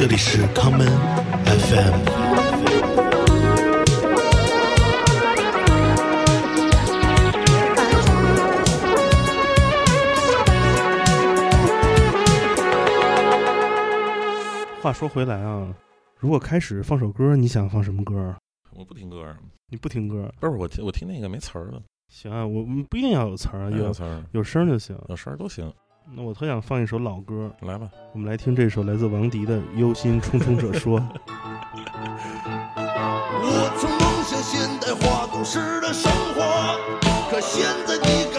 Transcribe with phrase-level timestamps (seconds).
[0.00, 0.88] 这里是康门
[1.44, 1.92] FM。
[14.80, 15.68] 话说回来啊，
[16.18, 18.34] 如果开始放首歌，你想放什么歌？
[18.74, 19.36] 我不听歌，
[19.68, 20.32] 你不听歌？
[20.40, 24.98] 不是我听我听那个没词儿的，行啊，我们不一定要有词儿啊，有词儿，有声就行。
[25.10, 25.70] 有声都行。
[26.06, 30.98] 那我特想放一首老歌，来吧，我们来听这首来自王迪的《忧心忡忡者说》。
[33.42, 36.76] 我曾梦想现代化都市的生活，
[37.30, 38.29] 可现在的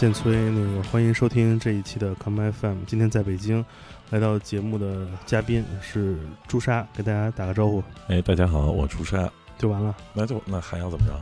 [0.00, 2.78] 建崔，那个欢迎收听这一期的 Come FM。
[2.86, 3.62] 今天在北京，
[4.08, 6.16] 来到节目的嘉宾是
[6.48, 9.94] 朱砂，给大家打个招呼哎，大家好，我朱砂，就完了。
[10.14, 11.12] 那就那还要怎么着？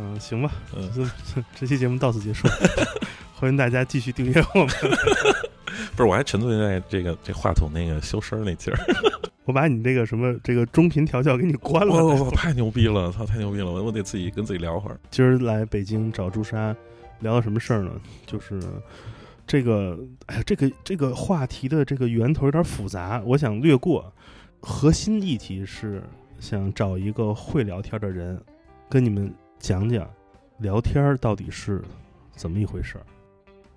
[0.00, 1.08] 嗯，行吧，嗯
[1.54, 2.48] 这期节目到此结束，
[3.38, 4.68] 欢迎大家继续订阅我们。
[5.94, 8.80] 不是，我还沉醉在这个这话筒那个修声儿那劲儿，
[9.44, 11.94] 我把你这个什么这个中频调教给你关了。
[11.94, 14.98] 我我我太牛逼了，操，太牛逼了，我我得自己跟自己聊会儿。
[15.08, 16.74] 今儿来北京找朱砂，
[17.20, 17.92] 聊到什么事儿呢？
[18.26, 18.60] 就是
[19.46, 24.12] 这个，哎呀，这个这个话题的这个源头有点复杂，我想略过。
[24.60, 26.02] 核心议题是
[26.40, 28.40] 想找一个会聊天的人，
[28.88, 30.08] 跟你们讲讲
[30.58, 31.80] 聊天儿到底是
[32.32, 33.06] 怎么一回事儿。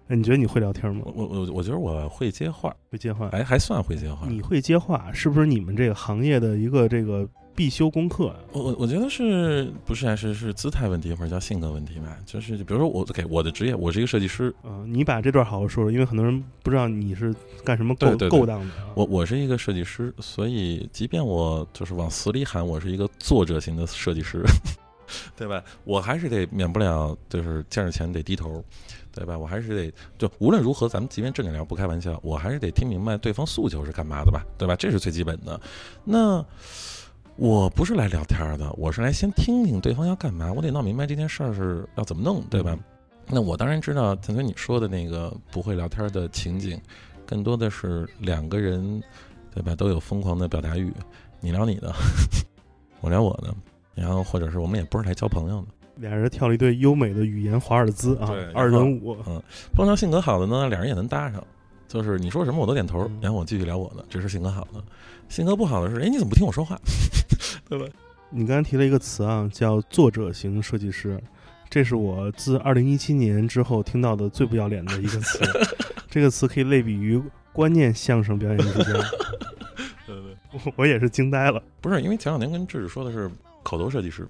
[0.07, 1.13] 哎，你觉得你会聊天吗我？
[1.13, 3.29] 我我我觉得我会接话，会接话？
[3.29, 4.27] 哎，还算会接话。
[4.27, 8.35] 你会接话，是不是你们这个行业的一个这个必修功课啊？
[8.53, 12.17] 我我我觉得是不是还是是姿态问题或者叫性格问题吧？
[12.25, 18.91] 就是比如说我给我的职业，我是一个设计师，嗯、你把这段好好说说，因为很多人不知道你是干什么勾勾当的啊。
[18.95, 24.43] 我我是一个设计师，所以即便我就是往死里喊我是一个作者型的设计师，
[25.35, 25.63] 对吧？
[25.83, 28.63] 我还是得免不了就是见着钱得低头，
[29.13, 29.37] 对吧？
[29.37, 34.75] 我还是得就无论如何，咱们即便正经聊不开玩笑，我还是得听明白对方诉求是干嘛的吧，对吧？
[34.75, 35.59] 这是最基本的。
[36.03, 36.45] 那
[37.37, 42.77] 我不是来聊天的，我是来先听听对方要干嘛，我得闹明白这件事儿是要怎么弄，对吧？
[43.27, 46.79] 那我当然知道，陈崔你说的那个不会聊天的情景，
[47.25, 49.01] 更多的是两个人，
[49.55, 49.75] 对吧？
[49.75, 50.91] 都有疯狂的表达欲，
[51.39, 51.93] 你聊你的，
[53.01, 53.53] 我聊我的，
[53.95, 55.67] 然后或者是我们也不是来交朋友的。
[55.95, 59.15] 俩人跳了一对优美的语言华尔兹啊，二人舞。
[59.27, 59.41] 嗯
[59.73, 61.43] 碰到性格好的呢，俩人也能搭上，
[61.87, 64.83] 就是你说什么我都点头嗯，然后我继续聊我的，这是性格好的。
[65.29, 66.77] 性格不好的是，哎，你怎么不听我说话？
[67.71, 67.85] 对吧？
[68.29, 71.17] 你刚才提了一个词啊，叫作者型设计师，
[71.69, 75.39] 这是我自二零一七年之后听到的最不要脸的一个词。
[76.11, 77.21] 这个词可以类比于
[77.53, 78.91] 观念相声表演艺术家，
[80.05, 81.63] 对对，我我也是惊呆了。
[81.79, 83.31] 不是因为前两年跟智智说的是
[83.63, 84.27] 口头设计师，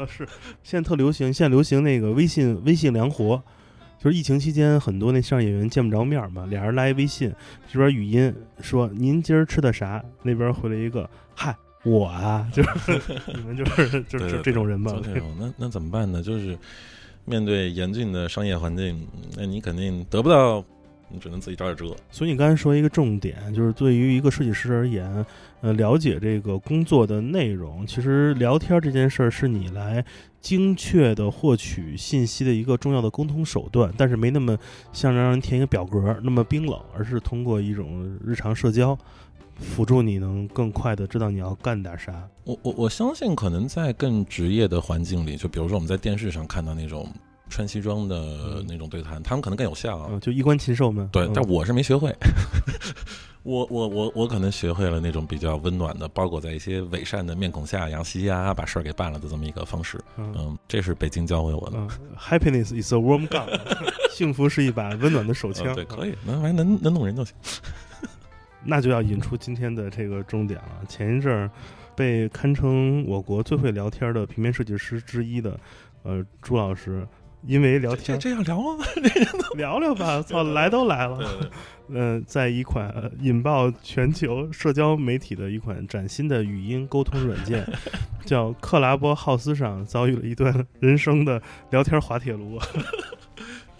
[0.00, 0.26] 啊，是
[0.64, 3.40] 现在特流行，现在流行那个微信微信良活，
[4.02, 7.32] 就是疫情期间很多那相声演员见不着面嘛，俩人拉一微信，
[7.72, 13.00] 这边语音说您今儿吃的啥，那边回了一个嗨我啊，就是
[13.34, 15.00] 你们就是 就是这种人吧就？
[15.00, 16.22] 这种，那那怎么办呢？
[16.22, 16.58] 就是
[17.24, 20.62] 面对严峻的商业环境，那你肯定得不到，
[21.08, 21.96] 你只能自己找点辙。
[22.10, 25.24] 所以你刚才说一个重点，就是对于一个设计师而言，
[25.62, 30.04] 呃，了解这个工作的内容，其实聊天这件事儿是你来
[30.40, 34.58] 精确的获取信息的一个重要的沟通手段，但是没那么
[34.92, 38.98] 像让人填一个表格那么冰冷，而是通过一种日常社交，
[39.60, 42.28] 辅助你能更快的知道你要干点啥。
[42.44, 47.06] 我我我相信，可能在更职业的环境里，就比如说我们在电视上看到那种
[47.48, 50.08] 穿西装的嗯那种对谈，他们可能更有效啊。
[50.10, 51.08] 嗯，就衣冠禽兽们。
[51.12, 52.14] 对，嗯但我是没学会。
[53.42, 59.98] 我我我我可能学会了那种比较温暖的，包裹在一些伪善的面孔下，嘻嘻呀把事儿给办了的这么一个方式。
[60.18, 61.78] 嗯嗯，这是北京教会我的。
[61.78, 63.48] 嗯，Happiness is a warm gun，
[64.10, 65.68] 幸福是一把温暖的手枪。
[65.68, 67.34] 呃对，可以，能还能能弄人就行。
[68.64, 70.82] 那就要引出今天的这个重点了。
[70.88, 71.50] 前一阵儿
[71.96, 75.58] 被堪称我国最会聊天的平面设计师之一的，
[76.02, 77.06] 呃，朱老师，
[77.46, 78.84] 因为聊这天这样聊吗？
[79.56, 81.50] 聊聊吧， 操，来都来了。
[81.88, 87.66] 嗯、 在一款、呃引爆全球社交媒体的一款崭新的语音沟通软件，
[88.24, 92.58] 叫克拉波浩斯上，遭遇了一段人生的聊天滑铁卢。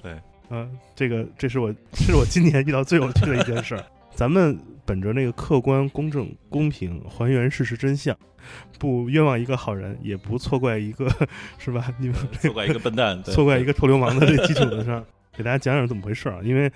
[0.03, 0.19] 对，
[0.51, 3.85] 嗯、这个这是我这是我今年遇到最有趣的一件事儿。
[4.13, 8.17] 咱们本着那个客观、公正、公平，还原事实真相，
[8.79, 11.09] 不冤枉一个好人，也不错怪一个，
[11.59, 11.93] 是吧？
[11.99, 15.05] 你们错怪一个笨蛋， 错怪一个臭流氓的这基础的上，
[15.37, 16.41] 给大家讲讲怎么回事儿啊？
[16.43, 16.71] 因为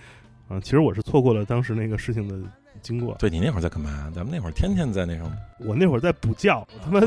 [0.47, 2.37] 啊、其实我是错过了当时那个事情的
[2.83, 3.17] 经过。
[3.19, 4.13] 对你那会儿在干嘛？
[4.15, 5.33] 咱们那会儿天天在那什么。
[5.59, 7.01] 我那会儿在补觉，他妈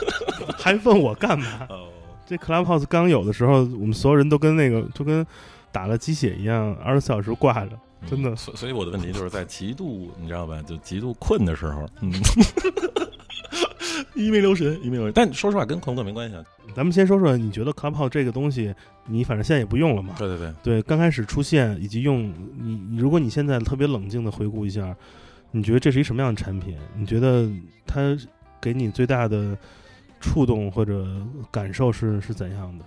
[0.58, 1.66] 还问我干嘛？
[1.68, 1.88] 哦，
[2.26, 5.24] 这 Clubhouse 刚有的时候，我们所有人都跟那个就跟
[5.70, 7.78] 打了鸡血一样，二十四小时挂着。
[8.06, 12.12] 真的所所以我的问题就是在极度你知道吧，就极度困的时候，嗯，
[14.14, 15.12] 一没留神，一没留神。
[15.14, 16.44] 但说实话，跟困不困没关系啊。
[16.74, 18.74] 咱们先说说，你觉得 Clubhouse 这个东西，
[19.06, 20.14] 你反正现在也不用了嘛？
[20.18, 24.94] 对对对，对，刚开始出现以及用，你如果你现在特别冷静的回顾一下，
[25.50, 26.76] 你觉得这是一什么样的产品？
[26.94, 27.48] 你觉得
[27.86, 28.16] 它
[28.60, 29.56] 给你最大的
[30.20, 31.06] 触动或者
[31.50, 32.84] 感受是是怎样的？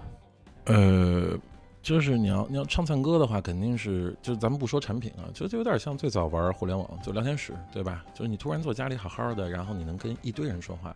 [0.66, 1.38] 呃，
[1.82, 8.06] 就是你要你要唱唱歌的话，肯定是就咱们不说产品啊，就就有点像最早玩互联网就聊天室，对吧？
[8.14, 10.96] 就是你突然坐家里好好的，然后你能跟一堆人说话，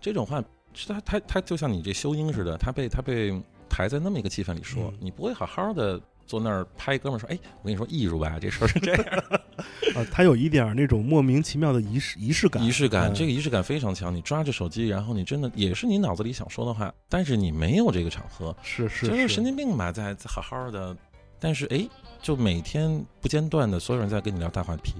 [0.00, 0.42] 这种话，
[0.72, 3.30] 是他他他就像你这修音似的，他被他被
[3.68, 9.04] 抬在那么一个气氛里说，嗯你不会好好的坐那儿拍哥们儿说，哎，我跟你说艺术吧，这事儿是这样。
[9.94, 14.14] 啊，他有一点儿那种莫名其妙的仪式仪式感，仪式感，嗯这个仪式感非常强。
[14.14, 20.96] 你抓着手机，然后你真的也是你脑子里想说的话，但是你没有这个场合，是是就是神经病吧，在在好好的，
[21.38, 21.86] 但是哎，
[22.24, 24.94] 就每天不间断的，所有人在跟你聊大话题，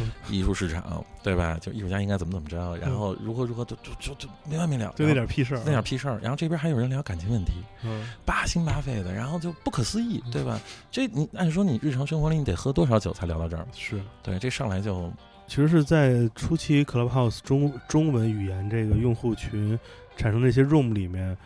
[0.00, 1.58] 嗯艺术市场，对吧？
[1.60, 6.18] 就艺术家应该怎么怎么着，然后如何如何，就就就就没完没了，就那点屁事儿啊，那点屁事儿。
[6.22, 7.52] 然后这边还有人聊感情问题，
[7.84, 10.58] 嗯，八心八肺的，然后就不可思议，对吧？
[10.90, 13.66] 这你按说你日常生活里你得喝多少酒才聊到这儿？
[13.76, 14.00] 是。
[14.22, 15.12] 对，这上来就
[15.46, 19.78] 其实是在初期 Clubhouse 中中文语言这个用户群
[20.16, 21.36] 产生这些 room 里面，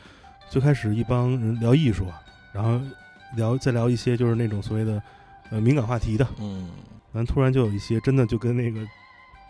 [0.48, 2.06] 最开始一帮人聊艺术，
[2.52, 2.80] 然后
[3.36, 5.02] 聊再聊一些就是那种所谓的
[5.50, 6.68] 呃敏感话题的，嗯。
[7.12, 8.80] 完突然就有一些真的就跟那个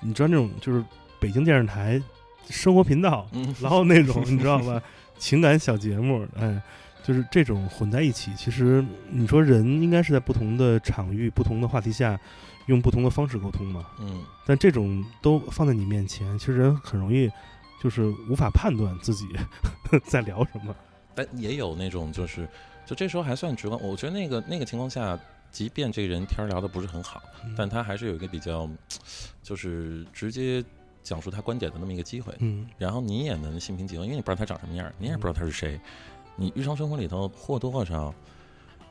[0.02, 0.84] 你知道那种就是
[1.18, 2.00] 北京电视台
[2.48, 4.82] 生活频道，嗯然后那种 你知道吧
[5.18, 6.60] 情感小节目，哎。
[7.06, 12.18] 就是这种混在一起，其实你说人应该是在不同的场域、不同的话题下，
[12.64, 13.84] 用不同的方式沟通嘛。
[14.00, 17.30] 嗯，但这种都放在你面前，其实人很容易
[17.78, 19.26] 就是无法判断自己
[20.08, 20.74] 在聊什么。
[21.14, 22.48] 但也有那种就是，
[22.86, 23.78] 就这时候还算直观。
[23.82, 25.18] 我觉得那个那个情况下，
[25.54, 27.22] 即便这个人天儿聊的不是很好，
[27.56, 28.68] 但他还是有一个比较，
[29.40, 30.62] 就是直接
[31.00, 32.34] 讲述他观点的那么一个机会。
[32.40, 35.80] 嗯然后你也能心平气和，因为你不知道他长什么样，你也不知道他是谁。
[36.36, 38.12] 你日常生活里头或多或少，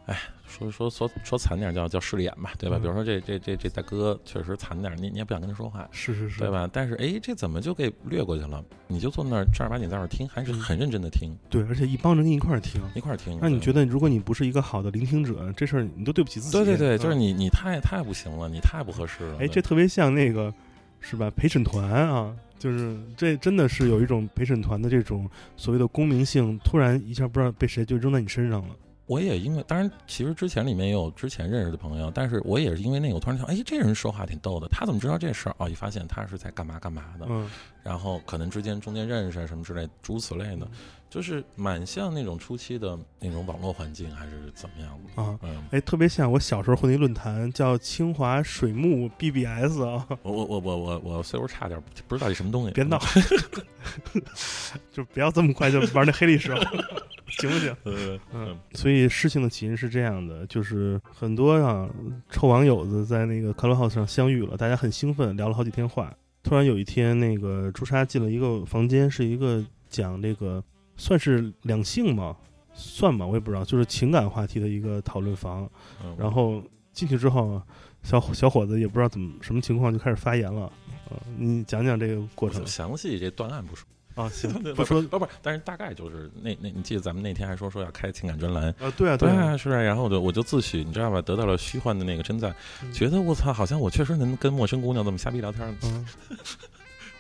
[0.05, 2.77] 哎，说说说说惨点儿叫叫势利眼吧，对吧？
[2.77, 6.51] 嗯比如说这这这这大哥确实惨点儿，你你也不想跟他说话，是是是，对？
[6.51, 6.69] 吧？
[6.73, 8.61] 但是哎，这怎么就给略过去了？
[8.87, 13.39] 你就坐那儿正儿八经在那儿听，还是很认真的听，对，而且一帮人跟你一块儿听，一块儿听。
[13.41, 16.51] 那你觉得如果你不是一个好的聆听者，这事儿你都对不起自己。
[16.51, 17.19] 对对对，就是嗯。
[17.19, 19.37] 你你太太不行了，你太不合适了。
[19.39, 20.53] 哎，这特别像那个
[20.99, 21.31] 是吧？
[21.31, 28.75] 陪审团啊，就是这真的是有一种陪审团的这种所谓的公明性，突然一下不知道被谁就扔在你身上了。
[29.05, 35.55] 我也因为，当然，其实之前里面也有之前认识的朋友，但是我也是因为那个，我突然想，哎，这人说话挺逗的，他怎么知道这事儿？
[35.59, 37.49] 哦，一发现他是在干嘛干嘛的，嗯，
[37.83, 40.67] 然后可能之间中间认识啊什么之类，诸如此类的，
[41.13, 45.21] 就是蛮像那种初期的那种网络环境，还是怎么样的？
[45.21, 45.37] 啊。
[45.43, 52.71] 嗯，哎，特别像我小时候混的一论坛，叫清华水木 BBS 啊，我我我我我我岁数差点，不知道这什么东西。
[52.71, 52.99] 别闹，
[54.91, 56.59] 就不要这么快就玩那黑历史了，
[57.29, 57.75] 行不行？
[57.85, 61.87] 嗯，嗯，所以事情的起因是这样的，就是很多啊
[62.31, 66.11] 臭网友子在那个 Clubhouse 上相遇了，大家很兴奋，聊了好几天话。
[66.41, 70.61] 突然有一天，那个朱砂进了一个房间，是一个讲这个
[71.03, 72.33] 算是两性吗，
[72.73, 73.25] 算吧？
[73.25, 75.69] 我也不知道，就是情感话题的一个讨论房。
[76.01, 77.61] 嗯然后进去之后，
[78.03, 80.71] 小小伙子也不知道怎么什么情况就开始发言了。
[81.09, 82.65] 呃，你讲讲这个过程。
[82.65, 96.05] 详细这断案不说，啊，行， 不说不不，但是大概就是那那，你记得咱们那天还说说要开情感专栏，啊，对啊，对啊，啊，是啊，然后我就我就自诩，你知道吧，得到了虚幻的那个称赞，嗯觉得我操，好像我确实能跟陌生姑娘这么瞎逼聊天儿，嗯，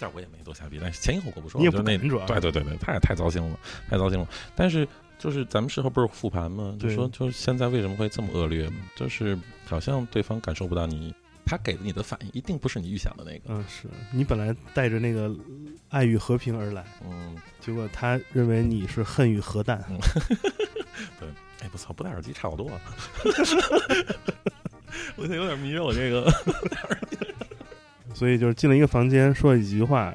[0.03, 3.57] 但我也没多瞎逼，但是前因后果不说，你也就那不敢主要对对对对，太太糟心了，
[3.89, 4.27] 太糟心了。
[4.53, 4.85] 但是
[5.17, 6.75] 就是咱们事后不是复盘吗？
[6.77, 8.69] 就说就是现在为什么会这么恶劣？
[8.97, 13.45] 就是好像对方感受不到你，他给的你的反应一定不是你预想的那个。
[13.47, 15.33] 嗯，是你本来带着那个
[15.87, 19.81] 爱与和平而来，嗯，结果他认为你是恨与核弹，
[21.17, 21.29] 对
[21.61, 22.81] 哎，不错，不戴耳机差不多了。
[25.15, 26.29] 我现在有点迷我这个。
[28.13, 30.13] 所以就是进了一个房间，说了几句话，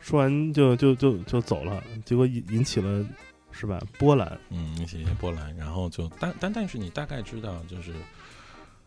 [0.00, 3.04] 说完就就就就走了，结果引引起了
[3.50, 7.92] 是吧波澜，嗯，引起一些波澜，然后就但但但是你大概知道，就是，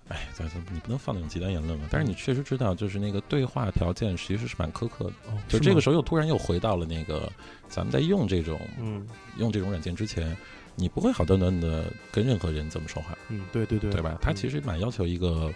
[0.07, 1.87] 哎，咱咱你不能放那种极端言论嘛。
[1.89, 5.13] 但是你确实知道，就是那个对话条件其实是蛮苛刻的。
[5.27, 7.31] 哦，就这个时候又突然又回到了那个
[7.67, 10.35] 咱们在用这种嗯用这种软件之前，
[10.75, 14.17] 你不会好端端的跟任何人这么说话，嗯，对对对，对吧？
[14.21, 15.51] 他其实蛮要求一个，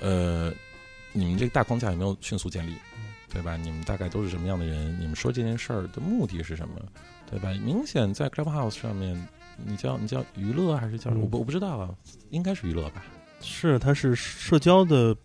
[0.00, 0.52] 呃，
[1.16, 3.56] 你们这个大框架有没有迅速建立嗯，对吧？
[3.56, 4.96] 你们大概都是什么样的人？
[5.00, 6.74] 你们说这件事儿的目的是什么？
[7.30, 7.50] 对吧？
[7.64, 11.94] 明显在 Clubhouse 上面，你叫你叫娱乐还是叫、什么我不我不知道啊，
[12.30, 13.04] 应该是娱乐吧？
[13.40, 15.16] 是它是社交的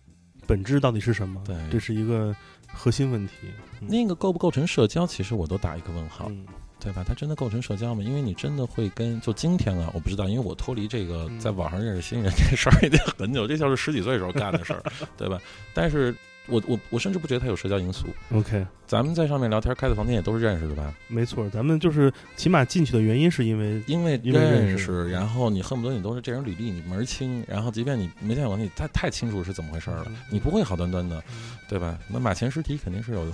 [0.46, 1.42] 本质到底是什么？
[1.44, 2.34] 对这是一个
[2.72, 3.34] 核心问题。
[3.80, 6.26] 嗯那个构不构成社交，其实我都打一个问号。
[6.28, 6.46] 嗯
[6.82, 7.04] 对吧？
[7.06, 8.02] 它真的构成社交吗？
[8.02, 14.82] 因为你真的会跟就今天啊，我不知道，因为我脱离这个嗯在网上认识新人这事儿已经很久，这就是十几岁时候干的事儿，
[15.16, 15.40] 对吧？
[15.72, 16.14] 但是
[16.48, 18.06] 我我我甚至不觉得它有社交因素。
[18.32, 20.92] ，OK，咱们在上面聊天，开的房间也都是认识的吧？
[21.06, 31.96] 没错，咱们就是起码进去的原因是因为因为认认识然后你恨不得你都是这人履历你门儿清，然后即便你没见过你，太太清楚是怎么回事儿了嗯，你不会好端端的，嗯对吧？
[32.08, 33.32] 那马前尸体肯定是有的。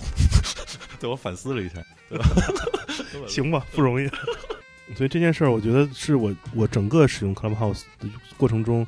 [0.99, 2.25] 对我反思了一下，对吧？
[3.27, 4.07] 行吧，不容易。
[4.95, 8.85] 所以这件事儿，我觉得是我我整个使用 Clubhouse 的过程中，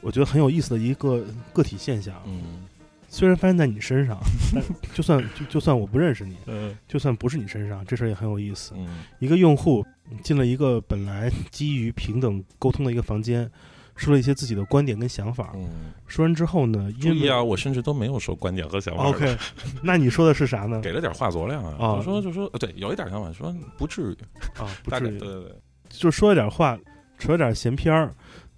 [0.00, 2.14] 我觉得很有意思的一个个体现象。
[2.26, 2.66] 嗯
[3.06, 4.18] 虽然发生在你身上，
[4.52, 8.72] 但就算就 就算我不认识你，嗯就算不是你身上，这事儿也很有意思。
[8.76, 9.86] 嗯一个用户
[10.22, 13.48] 进了一个本来基于平等沟通的一个房间，
[13.96, 15.52] 说了一些自己的观点跟想法。
[15.54, 19.04] 嗯，说完之后呢，因为注意啊，我甚至都没有说观点和想法。
[19.04, 19.36] OK，
[19.82, 20.80] 那你说的是啥呢？
[20.84, 24.16] 给了点话佐料啊，啊就说就说，呃对，有一点想法，说不至于，
[24.60, 25.52] 啊， 不至于，对对对，
[25.88, 26.78] 就说了点话，
[27.18, 28.12] 扯了点闲篇儿。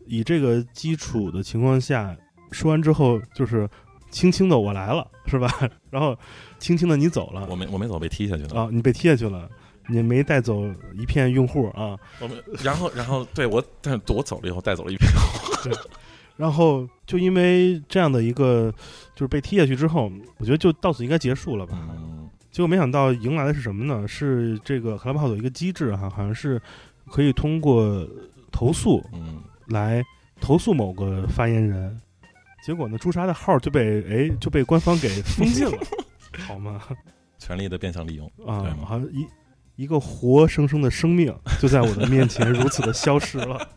[0.08, 2.16] 以这个基础的情况下，
[2.52, 3.68] 说完之后就是
[4.10, 5.48] 轻轻的我来了，是吧？
[5.90, 6.16] 然后
[6.60, 8.60] 轻轻的你走了我没我没走，被踢下去了。
[8.62, 9.50] 啊，你被踢下去了，
[9.88, 10.64] 你没带走
[10.94, 11.98] 一片用户啊。
[12.20, 15.10] 我们然后然后对我，但是我走了以后带走了一片。
[16.36, 18.70] 然后就因为这样的一个
[19.14, 21.78] 就是被踢下去之后，我觉得就到此应该结束了吧。
[21.90, 24.08] 嗯结果没想到迎来的是什么呢？
[24.08, 26.58] 是这个 Clubhouse 有一个机制哈，好像是
[27.10, 28.08] 可以通过
[28.50, 30.02] 投诉嗯，来
[30.40, 32.00] 投诉某个发言人。
[32.64, 35.78] 结果呢，朱砂的号就被哎就被官方给封禁了，
[36.48, 36.80] 好吗？
[37.38, 38.26] 权力的变相利用。
[38.46, 39.26] 啊好像一
[39.76, 43.68] 一个活生生的生命就在我的面前如此的消失了。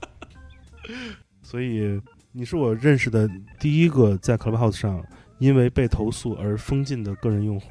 [1.44, 2.02] 所以
[2.32, 3.30] 你是我认识的
[3.60, 5.04] 第一个在 Clubhouse 上
[5.40, 7.70] 因为被投诉而封禁的个人用户。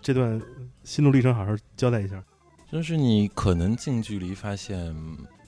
[0.00, 0.40] 这段
[0.82, 2.22] 心路历程好好交代一下。
[2.70, 4.94] 就是你可能近距离发现，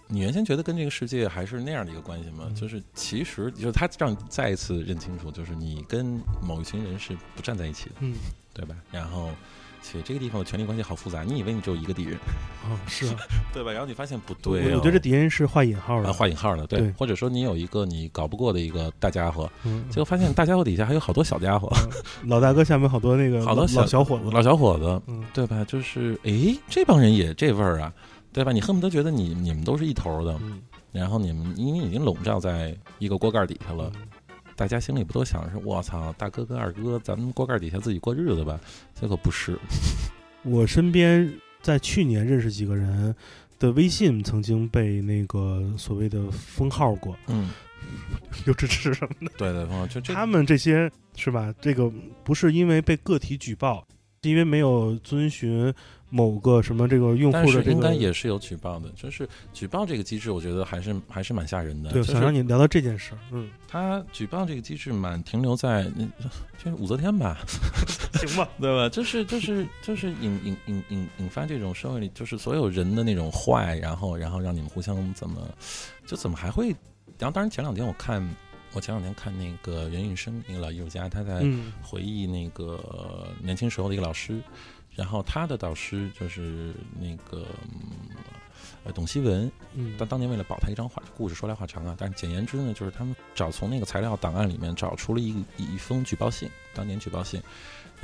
[0.07, 8.15] 你原先觉得跟这个世界还是那样的一个关系嘛，嗯就是其实就是他让你再一次认清楚，就是你跟某一群人是不站在一起的，嗯，
[8.53, 8.77] 对吧？
[8.93, 9.31] 然后。
[9.85, 12.15] 且这个地方的权力关系好复杂，你以为你只有一个敌人，
[12.65, 13.17] 哦，是啊，
[13.53, 13.71] 对吧？
[13.71, 21.71] 然后你发现不对、哦，我觉得这敌人是画引号的，啊，画引号的，对，对或者说你有一个你搞不过的一个大家伙，嗯，结果发现大家伙底下还有好多小家伙，
[22.25, 25.63] 老大哥下面好多那个好多小老小伙子，老小伙子，嗯对吧？
[25.65, 27.93] 就是诶，这帮人也这味儿啊，
[28.33, 28.51] 对吧？
[28.53, 30.63] 你恨不得觉得你你们都是一头的，嗯
[30.93, 34.03] 然后你们因为已经笼罩在一个锅盖底下了，嗯
[34.57, 38.59] 大家心里不都想是我操，大哥跟二哥，咱们锅盖底下自己过日子吧？
[38.95, 39.59] 结果不是，
[40.45, 43.15] 我身边在去年认识几个人
[43.59, 47.51] 的微信曾经被那个所谓的封号过，嗯，
[48.47, 49.33] 有支持什么的？
[49.37, 51.53] 对对，他们这些是吧？
[51.61, 51.91] 这个
[52.23, 53.87] 不是因为被个体举报，
[54.23, 55.73] 是因为没有遵循
[56.11, 57.81] 某个什么这个用户的这个。
[57.81, 61.91] 该也是有举报的，就是举报这个机制，我觉得还是还是蛮吓人的。
[61.91, 63.19] 对，就是想让你聊到这件事儿。
[63.33, 66.11] 嗯，他举报这个机制蛮停留在，嗯
[66.63, 67.39] 就是武则天 吧，
[68.15, 68.49] 行吧。
[68.61, 68.89] 对吧？
[68.89, 75.41] 就是就是就是引引引引引发这种社会里，就是所有人的那种坏，然后然后让你们互相怎么，
[76.07, 76.69] 就怎么还会？
[77.19, 78.27] 然后当然前两天我看，
[78.73, 84.41] 我前两天看那个袁运生，一个老艺术家，他在嗯回忆那个年轻时候的一个老师，
[84.95, 88.17] 然后他的导师就是那个嗯
[88.85, 89.95] 呃董希文，嗯。
[89.99, 97.43] 但当年为了保他一张画，故事说来话长啊，但是简言之呢，就是他们找从那个材料档案里面找出了一一封举报信，当年举报信，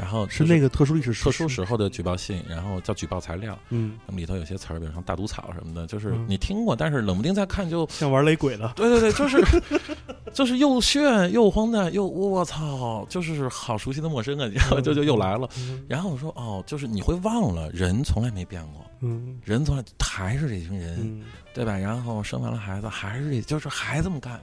[0.01, 6.25] 然后是就是那个特殊历史特殊时时候的举报信，然后叫举报材料，嗯，那么里头有些词儿，比如像大毒草什么的，就是嗯。
[6.27, 9.45] 你听过，但是冷不丁再看就，像玩雷鬼了， 对对对，就是
[10.33, 15.47] 就是又炫又荒诞又我操，就是好熟悉的陌生啊，然后就就又来了。
[15.59, 15.85] 嗯。
[15.87, 19.39] 然后我说哦，就是你会忘了，人从来没变过，嗯。
[19.45, 21.23] 人从来还是这群人，嗯。
[21.53, 21.77] 对吧？
[21.77, 24.41] 然后生完了孩子还是这，就是还这么干，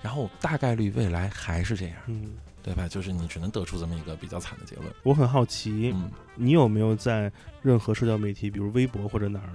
[0.00, 2.32] 然后大概率未来还是这样，嗯，
[2.66, 2.88] 对吧？
[2.88, 4.88] 就是你只能得出这么一个比较惨的结论。
[5.04, 7.32] 我很好奇，嗯，你有没有在
[7.62, 9.54] 任何社交媒体，比如微博或者哪儿，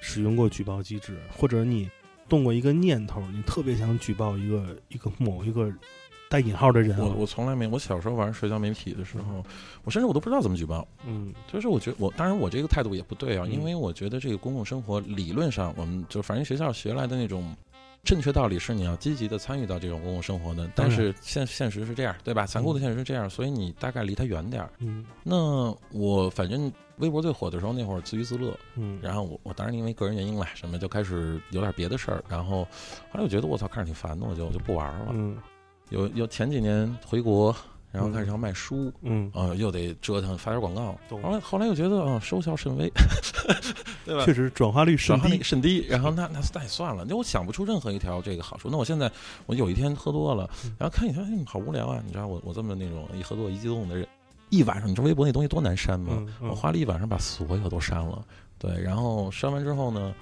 [0.00, 1.88] 使用过举报机制，或者你
[2.28, 5.72] 动过一个念头，你特别想举报一个一个某一个
[6.28, 7.04] 带引号的人啊？
[7.04, 9.44] 我我从来没，我小时候玩社交媒体的时候，
[9.84, 10.86] 我甚至我都不知道怎么举报。
[11.06, 17.56] 嗯就是我觉得我当然我这个态度也不对啊，嗯因为我觉得这个公共生活理论上，我们就反正学校学来的那种
[18.04, 22.46] 正确道理是你要积极的参与到这种公共生活的，但是现现实是这样，对吧？
[22.46, 24.70] 残酷的现实是这样，所以你大概离他远点儿。
[24.78, 32.64] 嗯那我反正微博最火的时候，那会儿自娱自乐，嗯，然后我我当然因为个人原因啦，什么就开始有点别的事儿，然后
[33.10, 35.08] 后来我觉得我操看着挺烦的，我就我就不玩了。
[35.12, 35.36] 嗯
[35.90, 37.54] 有有前几年回国，
[37.90, 42.90] 然后开始要卖书，嗯，啊、又得折腾发点广告，后来后来又觉得啊、收效甚微，
[44.04, 44.34] 对吧确？
[44.34, 45.42] 实转化率甚低。
[45.42, 48.68] 甚低，然后那那那也算了，那我想不出任何一条这个好处。
[48.70, 49.10] 那我现在
[49.46, 52.02] 我有一天喝多了嗯，然后看一条，哎，好无聊啊！
[52.04, 54.06] 你知道我我这么那种一喝多一激动的人，
[54.50, 56.12] 一晚上，你知道微博那东西多难删吗？
[56.18, 58.22] 嗯嗯我花了一晚上把所有都删了，
[58.58, 60.14] 对，然后删完之后呢，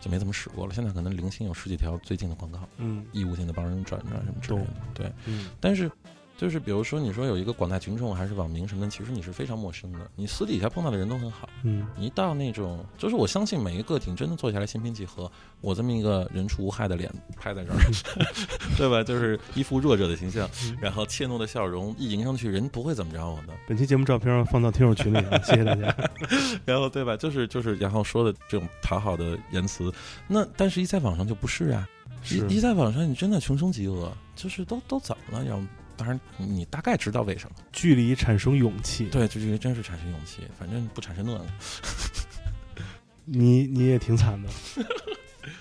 [0.00, 0.74] 就没怎么使过了。
[0.74, 5.12] 现在可能零星有十几条最近的广告，嗯义务性的帮人转转什么之类的，对。
[5.26, 5.90] 嗯但是，
[6.36, 10.00] 就是比如说，你说有一个广大群众还是网民什么的，其实你是非常陌生的。
[10.16, 17.78] 你私底下碰到的人都很好，嗯你一到那种，就是我相信每一个挺真的坐下来心平气和，我这么一个人畜无害的脸拍在这儿，
[18.76, 19.02] 对吧？
[19.02, 23.54] 就是一副弱者的形象，嗯然后怯懦的笑容一迎上去，人不会怎么着我的。
[23.68, 25.94] 本期节目照片放到听友群里啊，谢谢大家。
[26.66, 27.16] 然后对吧？
[27.16, 29.92] 就是就是，然后说的这种讨好的言辞，
[30.26, 31.88] 那但是一在网上就不是啊，
[32.22, 35.44] 是一一在网上你真的穷凶极恶，就是都都怎么了？
[35.44, 35.62] 然后
[35.96, 37.56] 当然你你大概知道为什么。
[37.72, 41.44] 距离产生勇气，对，就这个真是产生勇气，反正不产生那个。
[43.24, 44.48] 你你也挺惨的，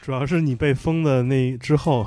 [0.02, 2.06] 主要是你被封的那之后，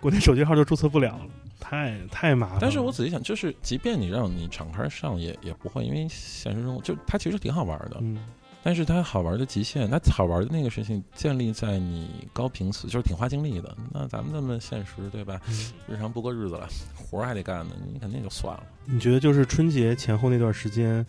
[0.00, 1.26] 国内手机号就注册不了了，
[1.60, 2.60] 太太麻烦了。
[2.60, 8.18] 但是我仔细想，就是即便你让你敞开上也也不会，因为现实中就它其实挺好玩的，嗯
[8.62, 13.74] 但是它好玩的极限，它好玩的那个事情建立在你高频次，就是挺花精力的。
[13.92, 15.40] 那咱们这么现实，对吧？
[15.48, 18.62] 嗯日常不过日子了，活儿还得干呢，你肯定就算了。
[18.84, 21.06] 你觉得就是春节前后那段时间，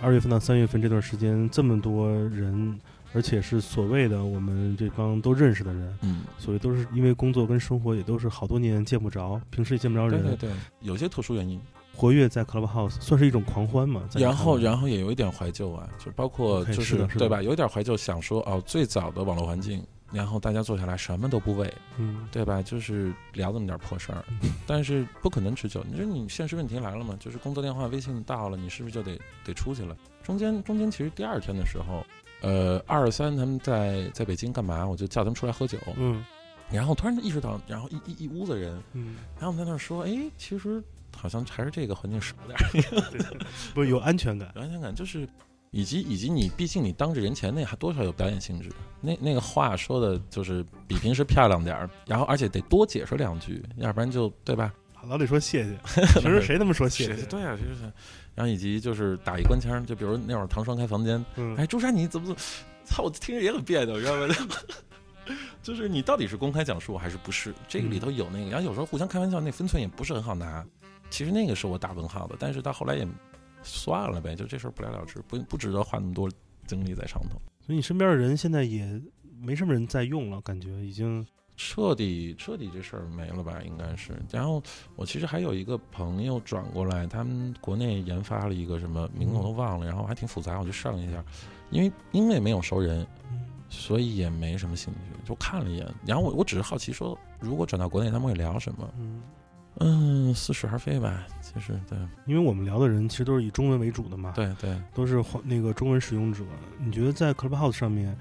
[0.00, 2.78] 二月份到三月份这段时间，这么多人，
[3.14, 11.60] 而且是所谓的我们这帮都认识的人，嗯，所以都是因为工作跟生活也都是好多年见不着，平时也见不着人，对对对，有些特殊原因。
[11.94, 14.02] 活跃在 Clubhouse 算是一种狂欢嘛。
[14.14, 17.42] 然后，然后也有一点怀旧啊，就包括就是对吧？
[17.42, 22.62] 有一点怀旧，想说哦，最早的网络环境，然后大家坐下来什么都不为，嗯对吧？
[22.62, 25.84] 就是聊这么点破事儿，嗯但是不可能持久。
[25.88, 27.16] 你说你现实问题来了嘛？
[27.20, 29.96] 就是工作电话、微信到了，你是不是就得得出去了？
[30.22, 32.04] 中间中间其实第二天的时候，
[32.40, 34.86] 呃，二三他们在在北京干嘛？
[34.86, 36.24] 我就叫他们出来喝酒，嗯
[36.70, 40.82] 然后突然意识到，然后一一一屋子人，嗯，然后我们在那儿说，哎，其实
[41.22, 43.38] 好像还是这个环境少点儿。
[43.72, 44.50] 不是有安全感。
[44.56, 45.28] 有安全感，就是
[45.70, 48.68] 以及以及你，毕竟你当着人前那还多少有表演性质。
[49.00, 54.74] 那那个话说的就是比平时漂亮点儿，然后而且得多解释两句，要不然就对吧？
[55.08, 55.76] 老得说谢谢，
[56.20, 57.22] 平时谁那么说谢谢？
[57.26, 57.92] 对啊，就是。
[58.34, 62.40] 然后以及就是打一官腔，就比如那会儿唐双开房间，嗯，哎，朱砂你怎么怎么，
[62.84, 64.34] 操，我听着也很别扭，知道吧？
[65.62, 67.54] 就是你到底是公开讲述还是不是？
[67.68, 70.64] 这个里头有那个，然后有时候互相开玩笑，那分寸也不是很好拿。
[71.12, 73.06] 其实那个是我打问号的，但是到后来也
[73.62, 76.28] 算了呗，就这事儿不了了之，不不值得花那么多
[76.66, 77.40] 精力在上头。
[77.60, 79.00] 所以你身边的人现在也
[79.38, 81.24] 没什么人在用了，感觉已经
[81.56, 84.14] 彻底彻底这事儿没了吧，应该是。
[84.30, 84.62] 然后
[84.96, 91.22] 我其实还有一个朋友转过来，他们国内研发了一个什么名字我都忘了，然后还挺复杂，我去上一下，
[91.70, 93.06] 因为因为没有熟人，
[93.68, 95.86] 所以也没什么兴趣，就看了一眼。
[96.06, 98.90] 然后我我只是好奇说，如果转到国内，他们会聊什么？
[98.98, 99.22] 嗯，
[99.78, 101.26] 嗯，似是而非吧。
[101.40, 106.44] 其实对因为我们聊的人其实都是以中文为主的嘛，，对对，都是那个中文使用者。
[106.78, 108.16] 你觉得在 Clubhouse 上面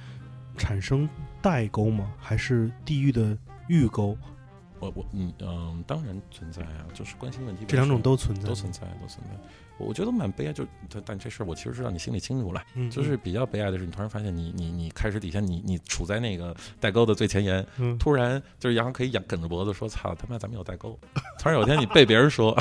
[0.57, 1.07] 产生
[1.41, 2.11] 代沟吗？
[2.17, 3.37] 还是地域的
[3.67, 4.17] 预沟？
[4.79, 9.37] 我我嗯嗯，当然存在啊，就是关心问题这两种都都存在，都存在，都存在。
[9.81, 20.97] 我我觉得蛮悲哀，就但但这事儿我其实知道你心里清楚了，嗯，就是比较悲哀的是，你突然发现你你你开始底下你你处在那个代沟的最前沿，嗯，突然就是杨可以仰梗着脖子说：“操他妈，咱们有代沟。”
[21.39, 22.55] 突然有一天你被别人说，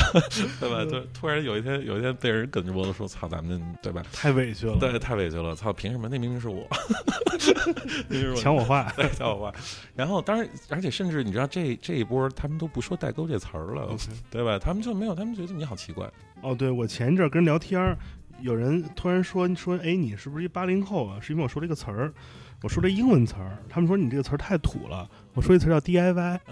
[0.58, 0.84] 对吧？
[0.84, 5.72] 就突然有一天有一天被人梗着脖子说：“操，咱们对吧？”太委屈了，对，太委屈了，操！
[5.72, 6.08] 凭什么？
[6.08, 6.66] 那明明是我，
[8.08, 9.52] 明明是我抢我话，对，抢我话。
[9.94, 13.96] 然后，当然，而且甚至你知道，这这一波他们都不说代沟这词儿了，
[14.30, 14.58] 对吧？
[14.58, 16.10] 他们就没有，他们觉得你好奇怪。
[16.42, 17.96] 哦，对，我前一阵儿跟人聊天儿，
[18.40, 21.18] 有人突然说说，哎，你是不是一八零后啊？
[21.20, 22.12] 是因为我说了一个词儿，
[22.62, 26.40] 我说了英文词儿，他们说你这个词儿太土了，我说一词儿叫 DIY，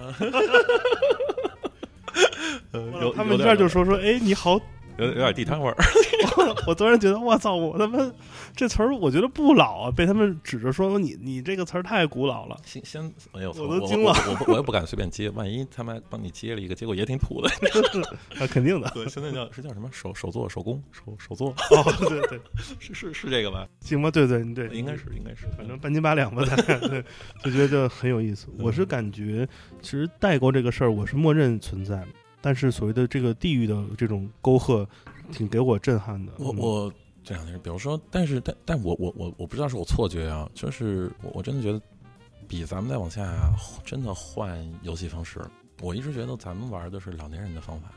[2.73, 4.61] 呃有他们一下就说说，哎，你好，
[4.99, 5.77] 有有点地摊味儿。
[6.67, 7.99] 我突然觉得，我操，我他妈
[8.55, 17.49] 这词儿我觉得不老啊，被他们指着说你你这个词儿太古老了，先先，哎呦，我都惊了我我我我也不敢随便接，万一他妈帮你接了一个，结果也挺土的。
[18.41, 22.41] 啊，肯定的，对，现在叫是叫什么手手作手工手手作，哦，对对，
[22.79, 23.67] 是是是这个吧？
[23.81, 27.05] 行吧，对对对，应该是应该是，反正半斤八两吧，大概对，
[27.45, 28.49] 就觉得很有意思。
[28.59, 29.49] 我是感觉，
[29.81, 32.05] 其实代购这个事儿，我是默认存在，
[32.41, 34.87] 但是所谓的这个地域的这种沟壑，
[35.33, 36.33] 挺给我震撼的。
[36.39, 36.93] 嗯我我
[37.25, 41.81] 这两天，比如说，但是但但我我我我不知道是我错觉啊，就是我我真的觉得，
[42.47, 45.41] 比咱们再往下啊真的换游戏方式，
[45.81, 47.89] 我一直觉得咱们玩的是老年人的方法。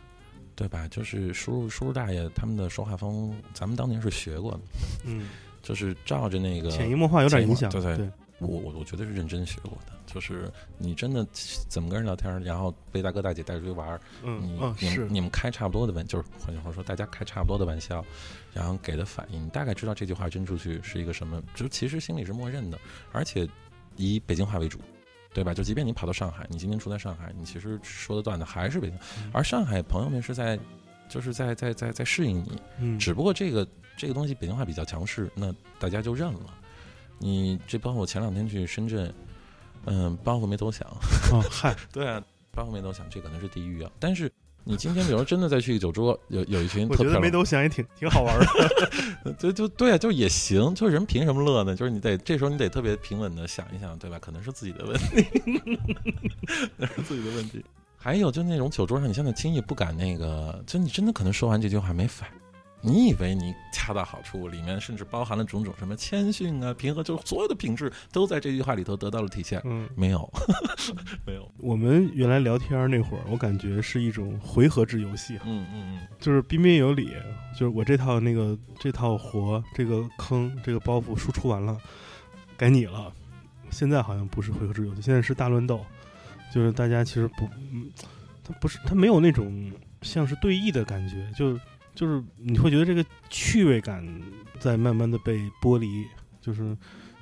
[0.53, 0.87] 对吧？
[0.89, 4.59] 就是叔叔叔叔大爷他们的说话风，咱们当年是学过的，
[5.05, 5.27] 嗯，
[5.63, 11.25] 就是照着那个潜移默化有点影响，对对对我我我觉得是认真学过的，就是你真的
[11.69, 18.05] 怎么跟人聊天，然后被大哥大姐带出去玩儿，嗯你嗯你们，你们开差不多的玩，就是换句话说，大家开差不多的玩笑，
[18.53, 22.77] 然后给的反应，你大概知道这句话真出去是一个什么，就其实心里是默认的，
[23.11, 23.47] 而且
[23.95, 24.79] 以北京话为主。
[25.33, 25.53] 对吧？
[25.53, 30.59] 就即便你跑到上海，你今天住在上海，你其实说的段子还是北京，嗯而上海朋友们是在，
[31.07, 36.53] 就是在在在在适应你，嗯，只不过这个这个东西北京话比较强势，那大家就认了。
[37.17, 39.13] 你这包括我前两天去深圳，
[39.85, 40.87] 嗯，包袱没多想，
[41.31, 43.91] 哦嗨，对啊，包袱没多想，这可能是地狱啊。
[43.99, 44.31] 但是
[44.63, 49.33] 你今天比如说真的再去酒桌，有有一群我觉得没特漂亮，多想也挺挺好玩的。
[49.39, 51.75] 就就对啊，就也行，就人凭什么乐呢？
[51.75, 54.19] 就是你得这时候你得特别平稳的想一想，对吧？
[54.19, 55.25] 可能是自己的问题，
[56.77, 57.63] 那是自己的问题。
[57.97, 62.40] 还有就那种酒桌上，你现在轻易不敢那个，就你真的可能说完这句话没反应。
[62.81, 69.61] 你以为你恰到好处，里面甚至包含了种种什么谦逊啊、平和，就是所有的品质都在这句话里头得到了体现。
[69.65, 70.31] 嗯，没有，
[71.25, 71.49] 没有。
[71.57, 77.11] 我们原来聊天那会儿，我感觉是一种回合制游戏，嗯嗯嗯就是彬彬有礼，
[77.53, 81.77] 就是我这套那个这套活，这个坑，这个包袱输出完了，
[82.57, 83.13] 该你了。
[83.69, 85.85] 现在好像不是回合制游戏，现在是大乱斗，
[86.53, 87.89] 就是大家其实不，嗯，
[88.43, 91.57] 它不是，他没有那种像是对弈的感觉，就
[91.93, 94.05] 就是你会觉得这个趣味感
[94.59, 96.05] 在慢慢的被剥离，
[96.39, 96.75] 就是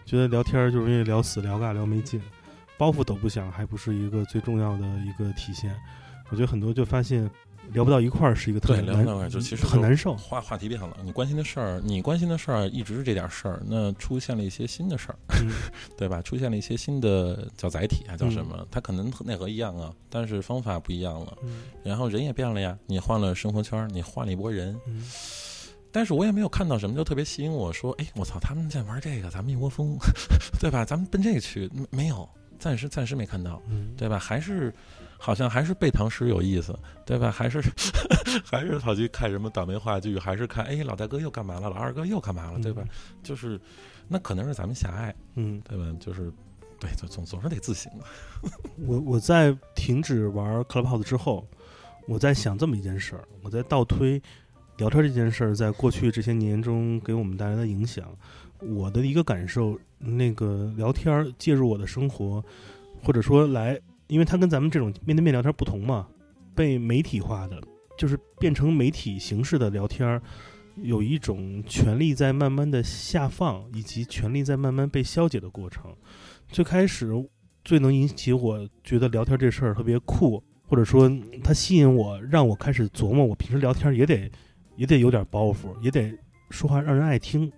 [0.05, 2.21] 觉得聊天儿就容易聊死、聊尬、聊没劲，
[2.77, 5.75] 包袱都不响还不是一个最重要的一个体现。
[6.29, 7.29] 我觉得很多就发现
[7.73, 10.17] 聊不到一块儿是一个特别聊不到一块儿就其实就很难受嗯，。
[10.17, 10.97] 话话题变了。
[11.03, 15.51] 你关心的事儿，你关心的事儿一直是这点事儿，那出现了一些新的事儿，嗯
[15.97, 16.21] 对吧？
[16.21, 18.65] 出现了一些新的叫载体啊，叫什么？
[18.71, 21.37] 它可能内核一样啊，但是方法不一样了。
[21.43, 25.03] 嗯然后人也变了呀，你换了生活圈儿，你换了一波人，嗯
[25.91, 29.97] 但是我也没有看到什么就特别吸引我说，哎，我操，他们在玩这个，咱们一窝蜂，
[30.61, 30.85] 对吧？
[30.85, 32.29] 咱们奔这个去，没没有，
[32.59, 34.19] 暂时暂时没看到，嗯，对吧？
[34.19, 34.71] 还是
[35.19, 36.73] 好像还是背唐诗有意思，
[37.05, 37.29] 对吧？
[37.29, 37.61] 还是
[38.49, 42.81] 还是跑去看什么倒霉话剧，还是看哎老大哥又干嘛了，老二哥又干嘛了，对吧？
[43.21, 43.59] 就是
[44.07, 45.85] 那可能是咱们狭隘，嗯，对吧？
[45.99, 46.31] 就是
[46.79, 48.05] 对，就总总是得自省的。
[48.87, 51.45] 我我在停止玩 Clubhouse 之后，
[52.07, 54.21] 我在想这么一件事儿，我在倒推
[54.77, 58.09] 聊天这件事儿在过去这些年中给我们带来的影响。
[58.59, 62.43] 我的一个感受，那个聊天儿介入我的生活，
[63.03, 63.79] 或者说来，
[64.09, 66.07] 因为它跟咱们这种面对面聊天不同嘛，
[66.53, 67.61] 被媒体化的，
[67.97, 70.21] 就是变成媒体形式的聊天，
[70.75, 75.95] 有一种权力在慢慢的下放，以及权力在慢慢被消解的过程。
[76.47, 77.11] 最开始
[77.63, 81.09] 最能引起我觉得聊天这事儿特别酷，或者说
[81.43, 84.29] 它吸引我，让我开始琢磨，我平时聊天也得
[84.75, 86.17] 也得有点包袱，也得
[86.49, 87.51] 说话让人爱听，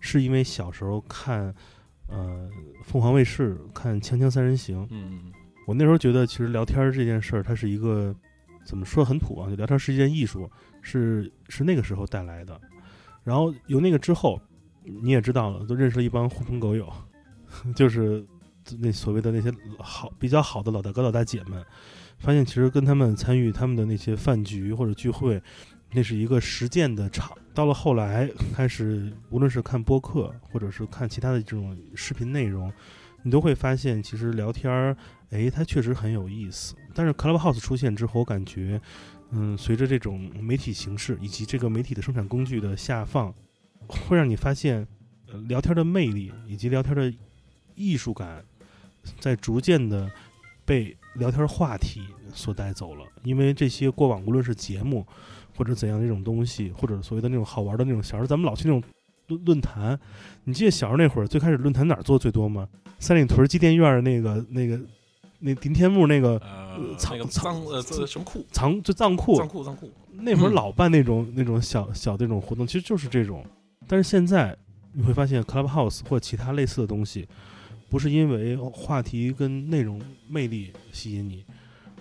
[0.00, 1.54] 是因为小时候看
[2.06, 2.48] 呃
[2.84, 5.30] 凤凰卫视看《锵锵三人行》，嗯
[5.68, 8.16] 我那时候觉得其实聊天这件事儿，它是一个
[8.64, 10.50] 怎么说很土啊，就聊天是一件艺术，
[10.80, 12.58] 是是那个时候带来的。
[13.22, 14.40] 然后由那个之后，
[14.82, 16.90] 你也知道了，都认识了一帮狐朋狗友，
[17.76, 18.24] 就是
[18.78, 21.62] 那所谓的那些好比较好的老大哥老大姐们，
[22.18, 25.38] 发现其实跟他们参与他们的那些饭局或者聚会，
[25.92, 27.36] 那是一个实践的场。
[27.52, 32.72] 到了后来，开始无论是看播客，或者是看其他的这种视频内容，
[33.22, 34.96] 你都会发现，其实聊天儿，
[35.30, 36.74] 哎，它确实很有意思。
[36.94, 38.80] 但是 Clubhouse 出现之后，我感觉，
[39.30, 43.34] 嗯，随着这种媒体形式以及这个媒体的生产工具的下放，
[43.86, 44.86] 会让你发现，
[45.30, 47.12] 呃，聊天的魅力以及聊天的
[47.74, 48.44] 艺术感，
[49.20, 50.10] 在逐渐的
[50.64, 52.02] 被聊天话题
[52.32, 53.04] 所带走了。
[53.24, 55.06] 因为这些过往无论是节目，
[55.56, 58.82] 或者怎样的一种东西，或者所谓的那种好玩的那种，小时候咱们老去那种
[59.28, 59.98] 论论坛，
[60.44, 62.68] 你记得小时候那会儿最开始论坛哪儿做的最多吗？
[62.98, 64.78] 三里屯机电院儿那个那个
[65.38, 68.44] 那林天木那个呃，藏那个藏藏呃什么库？
[68.50, 69.90] 藏就藏库，藏库藏库。
[70.12, 73.44] 那会儿老办那种、那种小小的那种活动，其实就是这种。
[73.86, 74.56] 但是现在
[74.92, 77.28] 你会发现，Clubhouse 或其他类似的东西，
[77.88, 81.44] 不是因为话题跟内容魅力吸引你，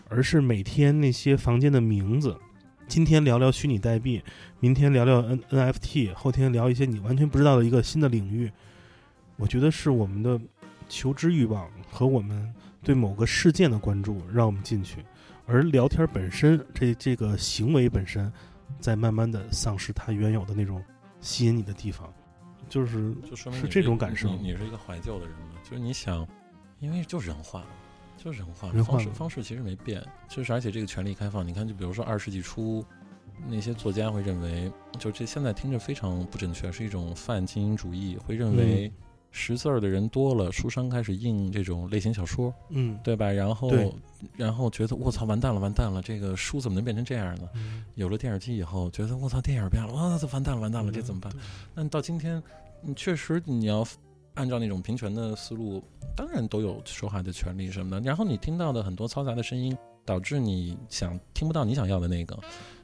[0.10, 2.36] 而是每天那些房间的名字。
[2.88, 4.24] 今天聊聊虚拟代币，
[4.62, 8.50] 明天聊聊 N NFT，后天聊一些你完全不知道的一个新的领域。
[9.36, 10.40] 我觉得是我们的
[10.88, 15.04] 求知欲望和我们对某个事件的关注让我们进去，
[15.46, 18.32] 而聊天本身这这个行为本身，
[18.80, 20.82] 在慢慢的丧失它原有的那种
[21.20, 22.12] 吸引你的地方，
[22.70, 25.56] 就是是就说明是这种感受你你是一个怀旧的人嘛？
[25.62, 26.26] 就是你想，
[26.80, 27.68] 因为就是人化了，
[28.18, 32.84] 就是人化了，人化方式方式其实没变，就是而且这个权力开放，你看，就比如说二十世纪初，
[33.48, 38.92] 那些作家会认为，就这现在听着非常不准确，是一种泛精英主义，会认为
[39.30, 43.32] 识字儿的人多了，书商开始印这种类型小说，嗯，对吧？
[43.32, 43.72] 然后
[44.36, 47.48] 然后觉得我操，完蛋了，完蛋了，这个书怎么能变成这样呢？
[47.54, 51.32] 嗯有了电视机以后，觉得我操，电影变了，哇，这完蛋了，完蛋了，这怎么办？
[51.34, 51.42] 对
[51.76, 52.42] 那到今天，
[52.82, 53.86] 你确实你要
[54.38, 55.84] 按照那种平权的思路，
[56.16, 58.00] 当然都有说话的权利什么的。
[58.02, 62.38] 然后你听到的很多嘈杂的声音，导致你想听不到你想要的那个。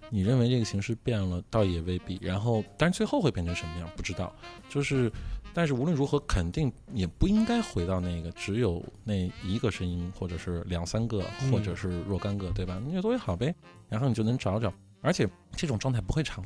[0.10, 2.20] 你认为这个形式变了，倒也未必。
[2.22, 4.36] 然后，但是最后会变成什么样，不知道。
[4.68, 5.12] 就是，
[5.54, 12.82] 但是无论如何，肯定也不应该回到那个只有那一个声音，或者是两三个，或者是若干个，对吧？
[12.92, 13.54] 越多越好呗。
[13.90, 16.44] 然后你就能找找，而且这种状态不会长。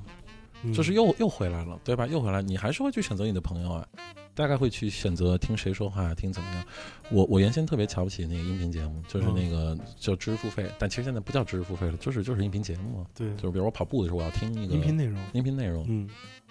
[0.73, 2.07] 就是又又回来了，对吧？
[2.07, 3.87] 又回来，你还是会去选择你的朋友啊，
[4.33, 6.65] 大概会去选择听谁说话，听怎么样。
[7.09, 13.05] 我我原先特别瞧不起那个音频节目，就是那个叫知识付费，但其实现在不叫知识付费了，就是就是音频节目嘛。
[13.15, 16.09] 对就是比如我跑步的时候，我要听一个音频内容，音频内容，嗯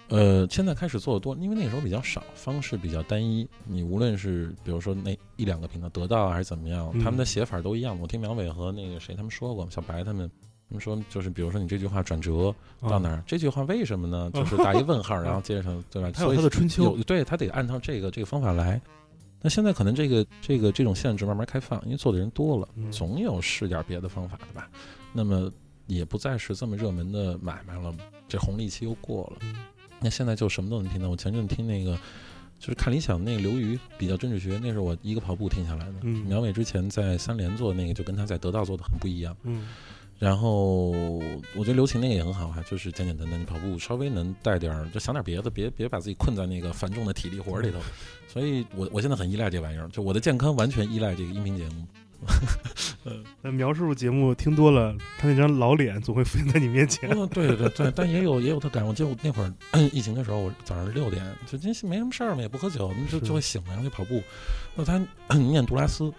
[0.09, 3.45] 呃，现在开始做的多，因为那个时候比较少，方式比较单一。
[3.65, 7.99] 你无论是比如说那一两个频道，得到还是怎么样，嗯他们的写法都一样。
[7.99, 10.31] 我听苗伟和那个谁他们说过，小白他们。
[10.79, 13.23] 说，就是比如说你这句话转折到哪儿？
[13.25, 14.29] 这句话为什么呢？
[14.33, 16.11] 就是打一问号，然后接上，对吧？
[16.15, 18.79] 他有所以他的春秋，对他得按照这个这个方法来。
[19.41, 24.69] 那现在可能这个这个这种限制慢慢开放，因为做的人多了，嗯总有试点别的方法的吧？
[25.13, 25.49] 那么
[25.85, 27.93] 也不再是这么热门的买卖了，
[28.27, 29.37] 这红利期又过了。
[29.43, 29.55] 嗯
[29.99, 31.09] 那现在就什么都能听到。
[31.09, 31.97] 我前阵听那个，
[32.59, 35.95] 就是看理想那个刘瑜比较政治学，那是我一个跑步听下来的。
[36.03, 39.35] 嗯苗伟之前在三联做那个，就跟他在得到做的很不一样。
[39.41, 39.67] 嗯
[40.19, 47.79] 然后我觉得刘晴那个也很好啊，就是简简单单，你跑步稍微能带点儿，就想点别的，别别把自己困在那个繁重的体力活儿里头。
[48.27, 51.85] 所以我我现在很依赖这玩意儿，就我的健康完全依赖这个音频节目。
[53.43, 57.07] 那苗师傅节目听多了，他那张老脸总会浮现在你面前。
[57.11, 58.83] 哦，对对对，但也有也有特感。
[58.83, 59.53] 我记得我那会儿
[59.93, 64.15] 疫情的时候，我早上六点就真是没什么事儿嘛，也不喝酒，就是就会醒了，然后去跑步。
[64.75, 64.97] 然后他
[65.37, 66.11] 念杜拉斯，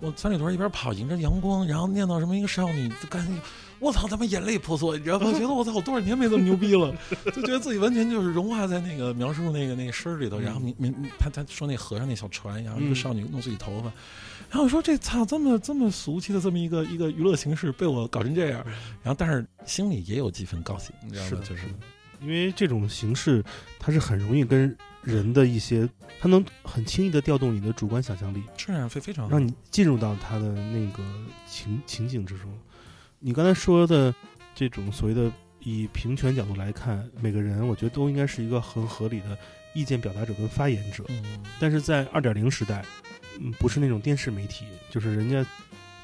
[0.00, 3.32] 我三里屯一边跑，迎着阳光，然后念叨什么一个少女，就感觉
[3.78, 5.30] 我操他妈眼泪婆娑，你知道吗？
[5.32, 6.94] 觉得我操我多少年没这么牛逼了，
[7.26, 10.40] 就觉得自己完全就是融化在那个描述那个那个诗里头。
[10.40, 13.92] 然后明明他他说那和尚那小船，然后一个嗯少女弄自己头发。
[14.48, 18.64] 然后我说这操这么这么俗气的这么一个一个娱乐形式被我搞成这样，
[19.02, 21.30] 然后但是心里也有几分高兴，你知道吗？
[21.30, 21.66] 是就是
[22.20, 23.44] 因为这种形式，
[23.78, 25.88] 它是很容易跟人的一些，
[26.20, 31.02] 它能很轻易的调动你的主观想象力，是啊，非非常让你进入到他的那个
[31.48, 32.52] 情情景之中。
[33.18, 34.14] 你刚才说的
[34.54, 39.36] 这种所谓的以平权角度来看，每个人我觉得都应该是一个很合理的
[39.74, 41.04] 意见表达者跟发言者。
[41.08, 42.84] 嗯但是在二点零时代，
[43.38, 45.44] 嗯，不是那种电视媒体，就是人家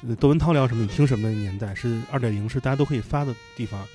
[0.07, 3.87] 呃窦文涛聊什么你听什么的年代，是二点零是大家都可以发的地方，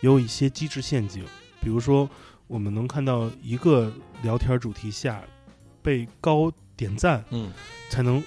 [0.00, 1.24] 有一些机制陷阱，
[1.60, 2.08] 比如说
[2.48, 5.22] 我们能看到一个聊天主题下
[5.80, 7.52] 被高点赞嗯。
[7.90, 8.22] 才能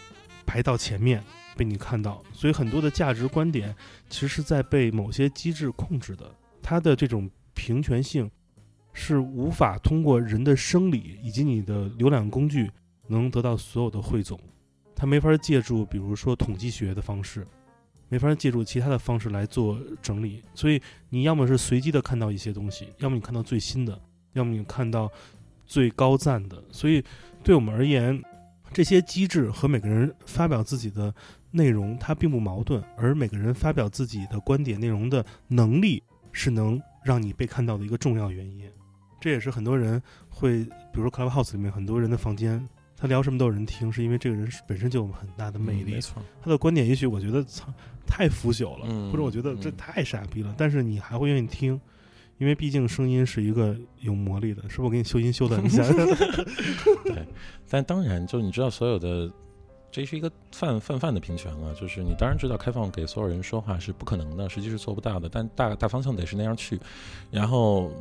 [0.45, 1.23] 排到前面
[1.55, 3.75] 被你看到，所以很多的价值观点
[4.09, 8.29] 其实是在被某些机制控制的，它的这种平权性
[8.93, 12.71] 是无法通过人的生理以及你的浏览工具
[13.07, 14.39] 能得到所有的汇总，
[14.95, 17.45] 它没法借助比如说统计学的方式，
[18.09, 24.01] 没法借助其他的方式来做整理，所以你要么是随机的看到一些东西，要么你看到最新的，
[24.33, 25.11] 要么你看到
[25.65, 26.61] 最高赞的。
[26.71, 27.03] 所以
[27.43, 28.21] 对我们而言，
[28.73, 31.13] 这些机制和每个人发表自己的
[31.51, 38.69] 内容，它并不矛盾，而每个人发表自己的观点内容的能力，是能让你被看到的一个重要原因。
[39.19, 42.67] 这也是很多人会，比如说 Clubhouse 里面很多人的房间，
[42.97, 45.93] 他聊什么都有人听，是因为这个人本身就有很大的魅力。
[45.93, 47.71] 没错，他的观点也许我觉得操
[48.07, 51.79] 太腐朽了，嗯或者我觉得这嗯太傻逼了，但是你还会愿意听，
[52.41, 54.81] 因为毕竟声音是一个有魔力的，是不是？
[54.81, 55.85] 我给你修音修的很像。
[57.69, 59.31] 但当然，就你知道，所有的
[59.91, 66.79] 这是一个泛泛泛的平权了，就是你当然知道开放给所有人说话是不可能的，实际是做不到的，但大大方向得是那样去。
[67.29, 67.91] 然后，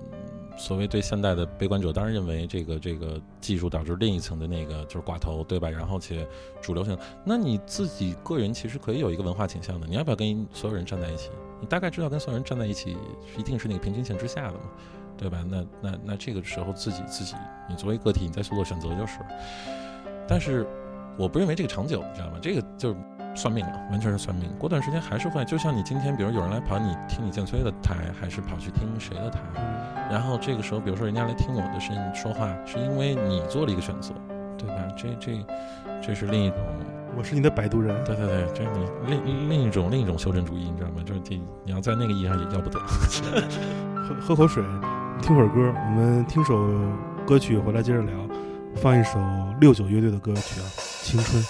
[0.57, 5.69] 所谓对现代的悲观者，当然认为这个这个技术导致另一层的那个就是寡头，对吧？
[5.69, 6.27] 然后且
[6.63, 11.31] 主流性，那你自己个人其实可以有一个文化倾向的，你要不要跟所有人站在一起？
[11.61, 12.97] 你大概知道跟所有人站在一起，
[13.37, 14.61] 一定是那个平均线之下的嘛。
[15.19, 15.45] 对吧？
[15.47, 17.35] 那那那这个时候自己自己，
[17.69, 19.19] 你作为个体，你再去做选择就是。
[20.27, 20.67] 但是
[21.17, 22.39] 我不认为这个长久，你知道吗？
[22.41, 22.97] 这个就是
[23.35, 24.51] 算命了，完全是算命。
[24.59, 29.41] 过段时间还是会，就像你今天，比如有人来跑你听你建崔的台，还是跑去听谁的台？
[30.11, 34.13] 然后这个时候，比如说人家来听我的声音说话，是因为你做了一个选择，
[34.59, 34.75] 对吧？
[34.97, 35.47] 这这
[36.03, 36.59] 这是另一种，
[37.17, 41.03] 我是你的摆渡人，对对对，这是你另另一种另一种修正主义，你知道吗？
[41.05, 42.79] 就是这你要在那个意义上也要不得。
[42.81, 44.65] 喝喝口水，
[45.23, 46.57] 听会儿歌，我们听首
[47.25, 48.13] 歌曲回来接着聊，
[48.75, 49.21] 放一首
[49.61, 50.67] 六九乐队的歌曲啊，
[51.11, 51.43] 《青春》。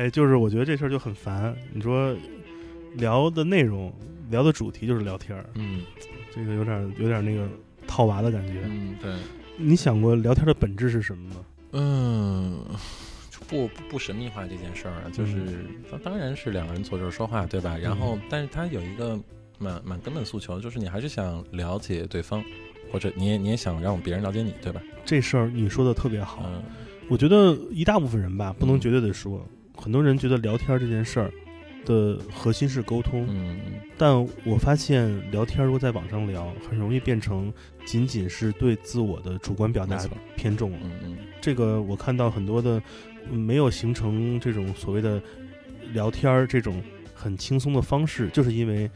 [0.00, 1.54] 哎，就是我觉得这事儿就很烦。
[1.74, 2.16] 你说
[2.94, 3.92] 聊的内容、
[4.30, 5.82] 聊的主题就是聊天儿，嗯
[6.34, 7.46] 这个有点有点那个
[7.86, 8.62] 套娃的感觉。
[8.64, 9.14] 嗯，对。
[9.58, 11.36] 你想过聊天的本质是什么吗？
[11.72, 12.64] 嗯，
[13.46, 17.76] 不不不神秘化这件事儿啊，就是当当然是两个人坐这儿说话，对吧？
[17.76, 19.20] 然后，但是他有一个
[19.58, 22.42] 蛮蛮根本诉求，就是你还是想了解对方，
[22.90, 24.80] 或者你也你也想让别人了解你，对吧？
[25.04, 26.44] 这事儿你说的特别好。
[26.46, 26.62] 嗯
[27.10, 29.44] 我觉得一大部分人吧，不能嗯绝对的说，
[29.80, 31.32] 很多人觉得聊天这件事儿
[31.84, 33.58] 的核心是沟通，嗯。
[33.96, 34.14] 但
[34.44, 37.52] 我发现聊天如果在网上聊，很容易变成
[37.84, 39.98] 仅仅是对自我的主观表达
[40.36, 40.78] 偏重了。
[41.40, 42.82] 这个我看到很多的
[43.30, 45.20] 嗯没有形成这种所谓的
[45.92, 46.82] 聊天儿这种
[47.14, 48.90] 很轻松的方式，就是因为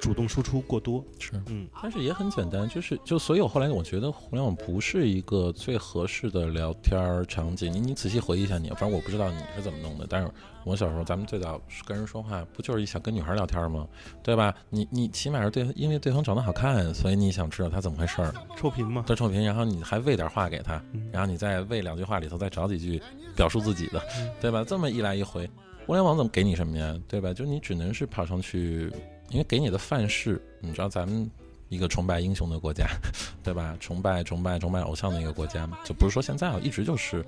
[0.00, 1.04] 主动输出过多。
[1.18, 1.32] 是。
[1.46, 7.72] 嗯，但是也很简单，就是就所以我后来我觉得互联网不是一个最合适的聊天儿场景。
[7.72, 10.30] 你你仔细回忆一下你，反正我不知道你是怎么弄的，但是
[10.64, 13.86] 我小时候咱们最早跟人说话，不就是想跟女孩聊天吗？
[14.22, 14.54] 对吧？
[14.70, 19.04] 你你起码是对，因为对方长得好看，所以你想知道他怎么回事儿，臭贫嘛。
[19.06, 23.00] 对臭贫，然后你还喂点话给他，嗯然后你再喂两句话里头再找几句
[23.36, 24.64] 表述自己的嗯，对吧？
[24.66, 25.48] 这么一来一回，
[25.86, 26.98] 互联网怎么给你什么呀？
[27.08, 27.32] 对吧？
[27.32, 28.90] 就你只能是跑上去，
[29.30, 31.30] 因为给你的范式，你知道咱们
[31.68, 32.86] 一个崇拜英雄的国家，
[33.42, 33.76] 对吧？
[33.80, 37.24] 崇拜崇拜崇拜偶像的一个国家，就不是说现在啊，一直就是，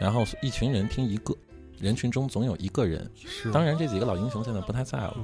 [0.00, 1.34] 然后一群人听一个，
[1.78, 5.16] 人群中总有一个人，是，当然这几个老英雄现在不太在了。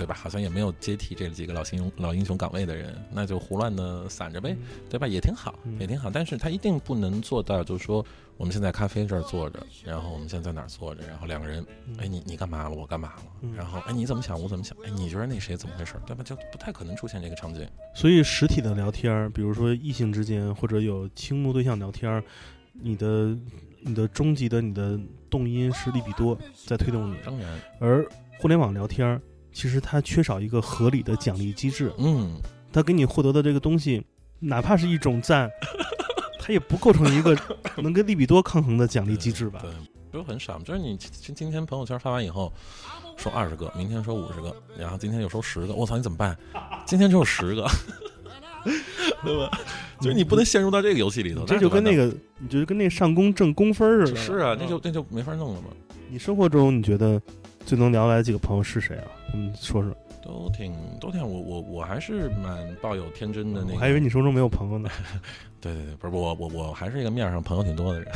[0.00, 0.14] 嗯对吧？
[0.14, 4.56] 好像也没有接替这几个老英雄老英雄岗位的人，那就胡乱的散着呗，
[4.88, 5.06] 对吧？
[5.06, 6.10] 也挺好，嗯也挺好。
[6.10, 8.04] 但是他一定不能做到，就是说
[8.38, 11.64] 我们现在咖啡这儿坐着，然后我们现在在哪儿坐着，然后两个人，
[11.98, 12.74] 哎，你你干嘛了？
[12.74, 13.22] 我干嘛了？
[13.42, 14.40] 嗯然后哎，你怎么想？
[14.40, 14.74] 我怎么想？
[14.84, 15.94] 哎，你觉得那谁怎么回事？
[16.06, 16.24] 对吧？
[16.24, 17.68] 就不太可能出现这个场景。
[17.94, 22.24] 所以实体的聊天儿，比如说异性之间或者有倾慕对象聊天儿，
[22.72, 23.36] 你的
[23.82, 24.98] 你的终极的你的
[25.28, 28.06] 动因是利比多在推动你，当然，而
[28.38, 29.20] 互联网聊天儿
[29.52, 32.40] 其实它缺少一个合理的奖励机制，嗯，
[32.72, 34.04] 它给你获得的这个东西，
[34.38, 35.50] 哪怕是一种赞，
[36.40, 37.36] 它也不构成一个
[37.78, 39.60] 能跟利比多抗衡的奖励机制吧？
[39.62, 39.70] 对，
[40.12, 40.58] 就很少。
[40.60, 42.52] 就是你今今天朋友圈发完以后，
[43.16, 46.36] 说二十个，明天说五十个，然后今天又说十个，我操，你怎么办？
[46.86, 47.68] 今天只有十个，
[49.24, 49.50] 对吧？
[50.00, 54.20] 就是你不能陷入到这个游戏里头，这就跟那个个，你就跟那上工挣工分似的。
[54.20, 55.68] 是啊，那就那就没法弄了嘛。
[56.08, 57.20] 你生活中你觉得
[57.66, 59.04] 最能聊来几个朋友是谁啊？
[59.34, 59.96] 嗯，说说。
[60.22, 63.74] 都挺都挺，我我我还是蛮抱有天真的那个。
[63.74, 64.88] 我还以为你说中没有朋友呢。
[65.60, 68.08] 对对对，不是我我我还是一个面上朋友挺多的人。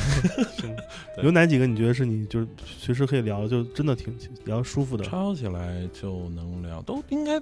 [1.22, 5.04] 有哪几个你觉得是你就是随时可以聊，就真的挺聊舒服的？
[5.04, 7.34] 抄起来就能聊，都应该，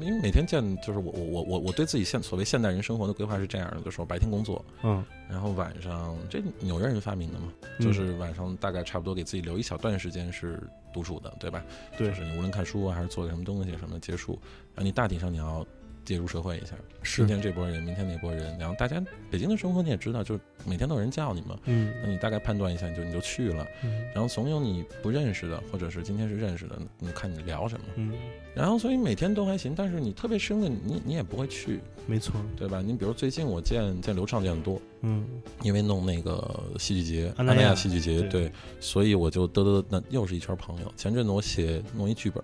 [0.00, 10.60] 因为每天见，就是我我我我我对自己现所谓现代人生活的规划是这样的，就是我白天工作，嗯，然后晚上这纽约人发明的嘛，嗯就是晚上大概差不多给自己留一小段时间是
[10.92, 11.64] 独处的，对吧？
[11.96, 14.32] 对就是你无论看书啊，还是做什么东西什么的结束，
[14.74, 15.64] 然后你大体上你要
[16.06, 17.26] 介入社会一下，是。
[17.26, 21.92] 今天这波人，明天那波人，然后大家北京的生活你也知道，就是每天都有人叫你嘛，嗯。
[22.02, 24.02] 那你大概判断一下，你就你就去了，嗯。
[24.14, 28.12] 然后怂恿你不认识的，或者是今天是认识的，你看你聊什么，嗯，
[28.54, 32.80] 然后所以每天都还行，但是你特别深的你你也不会去，没错，对吧？
[32.80, 35.26] 你比如最近我见见刘畅见的多，嗯。
[35.62, 40.92] 因为弄那个戏剧节，安那亚戏剧节，对对，所以我就嘚嘚，那又是一圈朋友。
[40.96, 42.40] 前阵子我写弄一剧本，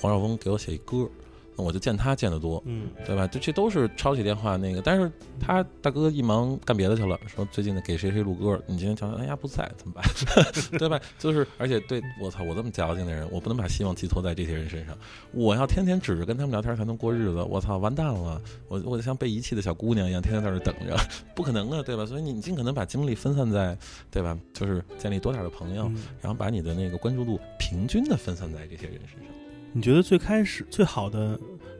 [0.00, 1.29] 黄少峰给我写一歌，那
[1.62, 3.26] 我就见他见得多，嗯对吧？
[3.26, 10.04] 这这都是抄起电话那个，但是他大哥一忙干别的去了，说最近的给谁谁录歌，你今天瞧瞧，哎呀不在怎么办？
[10.78, 11.00] 对吧？
[11.18, 14.96] 就是而且对我操，我这么矫情的人，我不能把希望寄托在这些人身上，
[15.32, 20.96] 我要天天指着跟他们聊天才能过日子，我操，完蛋了，我我就像被遗弃的小姑娘一样，天天在这等着，
[21.34, 22.04] 不可能啊，对吧？
[22.06, 23.76] 所以你尽可能把精力分散在，
[24.10, 24.38] 对吧？
[24.52, 29.39] 就是建立多点的朋友，嗯，然后把你的那个关注度平均的分散在这些人身上。
[29.72, 31.38] 你觉得最开始最好的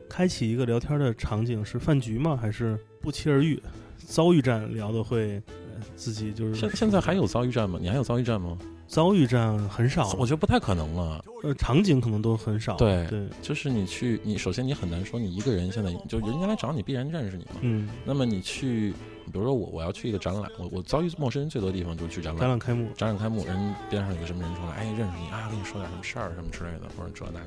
[0.09, 2.37] 开启一个聊天的场景是饭局吗？
[2.39, 3.61] 还是不期而遇？
[4.07, 7.77] 遭遇战聊的会呃自己就是现现在还有遭遇战吗？
[7.81, 8.57] 你还有遭遇战吗？
[8.87, 11.23] 遭遇战很少，我觉得不太可能了。
[11.43, 12.75] 呃场景可能都很少。
[12.75, 17.51] 对对，就是你去，你首先你很难说你一个人现在就人家来找你必然认识你嘛。
[17.61, 18.91] 嗯，那么你去，
[19.31, 22.41] 比如说我我要去一个展览，我我遭遇陌生人最多的地方就是去展览。
[22.41, 27.39] 展览开幕，展览开幕，人边上有个什么人出来，哎，认识你啊，跟你说点什么事儿什么之类的，或者这那，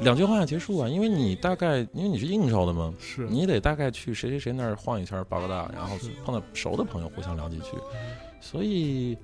[0.00, 0.88] 两句话结束啊。
[0.88, 7.72] 因为你大概因为你是应酬的嘛，是你得大概去谁谁谁那儿晃一圈报个到，然后碰到熟的朋友互相聊几句。
[8.40, 9.16] 所以，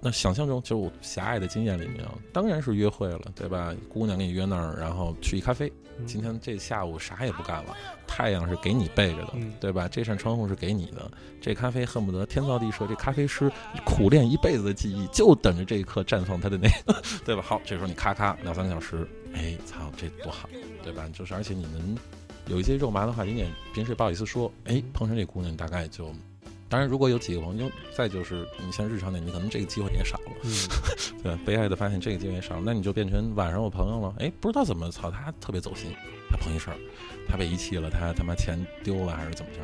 [0.00, 3.74] 那想象中就是我狭隘的经验里面啊，当然是约会了，对吧？
[3.88, 5.68] 姑娘给你约那儿，然后去一咖啡。
[5.68, 5.72] 嗯
[6.04, 7.74] 今天这下午啥也不干了，
[8.06, 9.88] 太阳是给你背着的，嗯对吧？
[9.88, 11.10] 这扇窗户是给你的，
[11.40, 13.50] 这咖啡恨不得天造地设，这咖啡师
[13.82, 17.40] 苦练一辈子的技艺，就等着这一刻绽放他的那个， 对吧？
[17.40, 20.48] 好，这时候你咔咔两三个小时，哎，操，这多好，
[20.82, 21.08] 对吧？
[21.12, 21.96] 就是而且你能
[22.48, 26.12] 有一些肉麻的话，你也平时也不好意思说，哎，碰上这姑娘，大概就。
[26.68, 30.50] 当然，如果有几个朋友，再就是你像日常点，你可能这个机会也少了，嗯
[31.22, 31.38] 对吧？
[31.46, 35.92] 悲哀的发现这个机会也少了，那你就变成晚上我朋友了，哎，不知道怎么，操，他特别走心，
[36.28, 36.76] 他碰一事儿，
[37.28, 39.60] 他被遗弃了，他他妈钱丢了还是怎么着，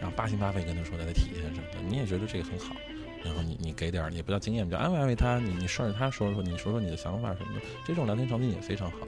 [0.00, 2.76] 然后八心八肺跟他说他的体验什么的，你也觉得这个很好，
[3.24, 8.98] 然后你你给点儿，也不叫经验，比较安慰安慰他，你你顺着他说说，你说说你的想法什么的，这种聊天场景也非常好。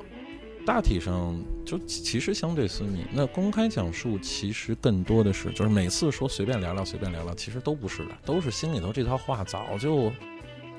[0.67, 10.12] 大体上就其其实相对私密，那公开讲述其实更多的是，就是每次说随便聊聊随便聊聊，其实都不是的，都是心里头这套话早就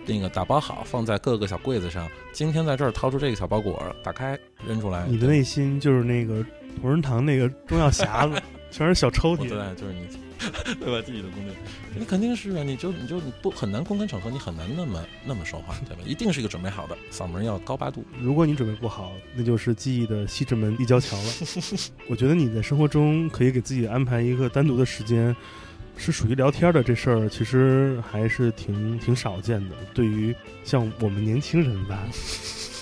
[0.05, 2.07] 那个打包好，放在各个小柜子上。
[2.33, 5.05] 今天在这儿掏出这个小包裹，打开扔出来。
[5.07, 6.45] 你的内心就是那个
[6.81, 9.47] 同仁堂那个中药匣子， 全是小抽屉。
[9.47, 10.05] 对，就是你，
[10.79, 11.01] 对吧？
[11.05, 11.55] 自己的宫殿，
[11.97, 16.01] 你肯定是啊，你就你就你不很难公开场合，你很难那么那么说话，对吧？
[16.05, 18.03] 一定是一个准备好的，嗓门要高八度。
[18.21, 21.31] 如果你准备不好，那就是记忆的西直门立交桥了。
[22.07, 25.35] 我觉得你在生活中可以给自己安排一个单独的时间，
[25.97, 29.75] 是属于聊天的这事儿，其实还是挺挺少见的。
[29.93, 32.07] 对于像我们年轻人吧，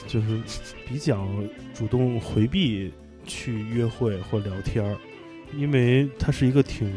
[0.07, 0.41] 就是
[0.87, 1.27] 比较
[1.73, 2.91] 主动回避
[3.25, 4.95] 去约会或聊天，
[5.55, 6.91] 因为它是一个挺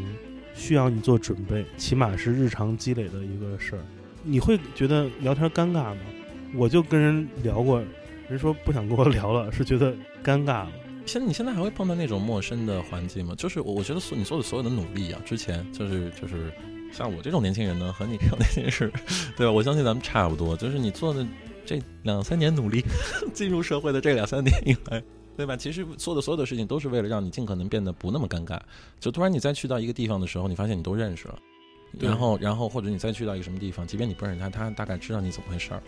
[0.58, 3.82] 需要你做准备，起码是日常积累的一个事儿。
[4.24, 6.00] 你会觉得聊天尴尬吗？
[6.56, 7.80] 我就跟人聊过，
[8.28, 9.92] 人说不想跟我聊了，是觉得
[10.22, 10.72] 尴尬了。
[11.06, 13.34] 现你现在还会碰到那种陌生的环境吗？
[13.38, 16.52] 就是我我觉得所你做的所有的努力啊，之前就是就是
[16.92, 18.92] 像我这种年轻人呢，和你这种年轻人，
[19.36, 19.52] 对吧？
[19.52, 21.24] 我相信咱们差不多，就是你做的
[21.64, 22.84] 这两三年努力，
[23.32, 25.02] 进入社会的这两三年以来。
[25.38, 25.56] 对吧？
[25.56, 28.58] 其实做的所有的事情都是为了让你尽可能变得不那么尴尬。
[28.98, 31.38] 就突然你再去到一个地方的时候，你发现你都认识了，
[31.98, 35.82] 然后然后或者你再去到一个什么地方，即便你不认识他，他大概知道你怎么回事儿，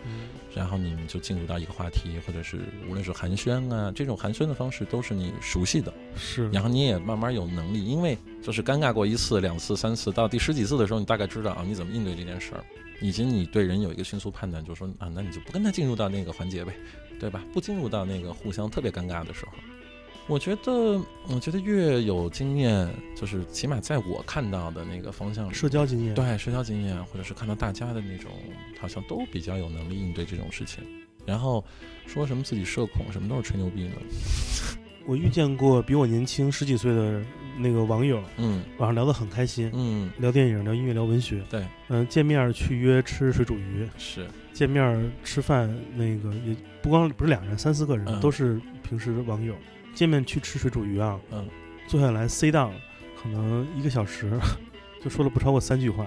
[0.55, 12.63] 然后你们就进入到一个话题，或者是无论是寒暄啊，这种寒暄的方式都是你熟悉的，是，然后你也慢慢有能力，因为就是尴尬过一次、两次、三次，到第十几次的时候，你大概知道啊你怎么应对这件事儿，
[12.99, 16.73] 以及你对人有一个迅速判断，就是说啊，那你就不跟他进入到那个环节呗，
[17.19, 17.43] 对吧？
[17.53, 19.53] 不进入到那个互相特别尴尬的时候。
[20.27, 28.31] 我觉得，我觉得越有经验，就是起码在我看到的那个方向，社交经验，对社交经验，或者是看到大家的那种，
[28.79, 30.83] 好像都比较有能力应对这种事情。
[31.25, 31.63] 然后
[32.07, 33.95] 说什么自己社恐，什么都是吹牛逼呢。
[35.05, 37.21] 我遇见过比我年轻十几岁的
[37.57, 38.63] 那个网友，嗯。
[38.77, 48.19] 网上聊得很开心，嗯，聊电影、聊音乐、聊文学，对，嗯、见面去约吃水煮鱼，是，见面吃饭，那个也不光不是两人，三四个人、嗯。
[48.21, 49.55] 都是平时网友，
[49.93, 51.47] 见面去吃水煮鱼啊，嗯，
[51.87, 52.71] 坐下来 C down，
[53.21, 54.31] 可能一个小时，
[55.03, 56.05] 就说了不超过三句话，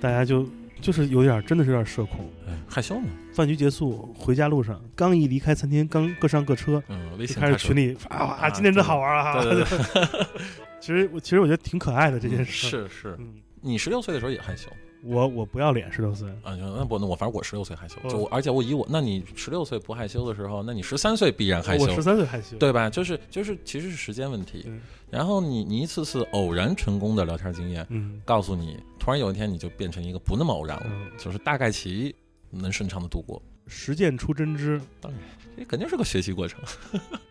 [0.00, 0.46] 大家就
[0.80, 2.30] 就是有点真的是有点社恐。
[2.48, 9.42] 哎，害羞嘛，饭局结束，回家路上刚一离开餐厅，刚各上各车，嗯，微就信开始群里啊今天真好玩啊！
[9.42, 10.26] 对对对，
[10.80, 14.68] 其实我其实我觉得挺可爱的这件事。，是是，嗯，你十六岁的时候也害羞
[15.06, 16.56] 我我不要脸，十六岁，啊？
[16.56, 22.56] 那不，那我反正我十六岁害羞，哦就我，而且我以我，那你十六岁不害羞的时候，那你十三岁必然害羞我，十三岁害羞。
[22.58, 22.90] 对吧？
[22.90, 24.70] 就是就是，其实是时间问题。
[25.10, 32.14] 然后你你一次次偶然成功的聊天经验，嗯告诉你，突然有一天你就变成一个不那么偶然了，嗯，就是大概其
[32.50, 33.40] 能顺畅的度过。
[33.68, 34.80] 实践出真知。
[35.00, 35.20] 当然，
[35.56, 36.60] 这肯定是个学习过程。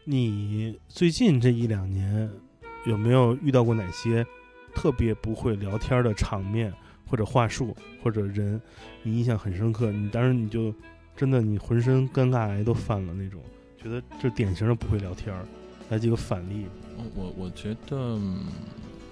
[0.04, 2.30] 你最近这一两年
[2.86, 4.26] 有没有遇到过哪些
[4.74, 6.74] 特别不会聊天的场面
[7.08, 8.60] 或者话术或者人，
[9.03, 9.91] 你印象很深刻？
[9.91, 10.74] 你当时你就
[11.16, 13.41] 真的你浑身尴尬癌都犯了那种，
[13.82, 15.45] 觉得这典型的不会聊天儿。
[15.89, 16.66] 来几个反例，
[16.97, 18.39] 嗯我我觉得，嗯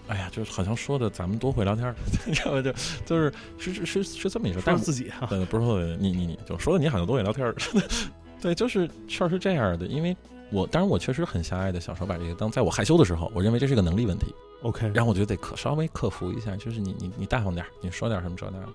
[0.08, 2.62] 哎呀，就是好像说的咱们多会聊天儿， 你知道吧？
[2.64, 2.74] 就
[3.06, 7.56] 就是是是是是这么一说，但是自己啊，不是说你你你就说的你好像多会聊天儿，
[8.42, 10.18] 对，就是事儿是这样的，因为
[10.52, 14.34] 我当然我确实很狭隘的小时候把这个当在我害羞的时候，我认为这是个能力问题，
[14.64, 18.68] OK，然后我觉得得克稍微克服一下，就是你你你大方点儿，你说点儿什么这那的，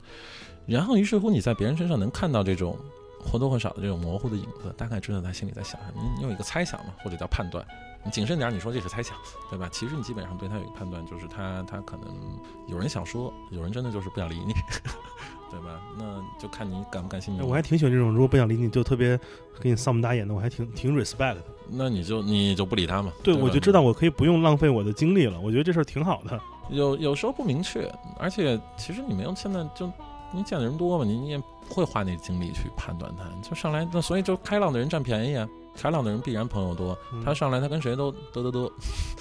[0.67, 2.77] 然后于是乎你在别人身上能看到这种
[3.25, 7.67] 或多或少的这种模糊的影子，大概知道他心里在想什么，你你有一个猜想嘛，或者叫判断。
[8.05, 9.17] 你谨慎点儿，你说这是猜想，
[9.51, 9.69] 对吧？
[9.73, 14.53] 其实你基本上对他有一个判断，就是他他可能有人想说，有人真的就是不想理你，
[15.51, 15.81] 对吧？
[15.99, 17.43] 那就看你感不感兴趣。
[17.43, 19.19] 哎我还挺喜欢这种，如果不想理你就特别
[19.61, 21.43] 给你丧不打眼的，我还挺挺 respect 的。
[21.71, 23.13] 那你就你就不理他嘛。
[23.23, 25.39] 对，吧我就知道我可以不用浪费我的精力了。
[25.41, 26.41] 我觉得这事儿挺好的。
[26.71, 29.91] 有有时候不明确，而且其实你没有现在就
[30.33, 38.71] 你见的人多嘛，你你也不会花那精力去判断他，就上来那所以就开朗的人占便宜啊，开朗的人必然朋友多，嗯他上来他跟谁都嘚嘚嘚，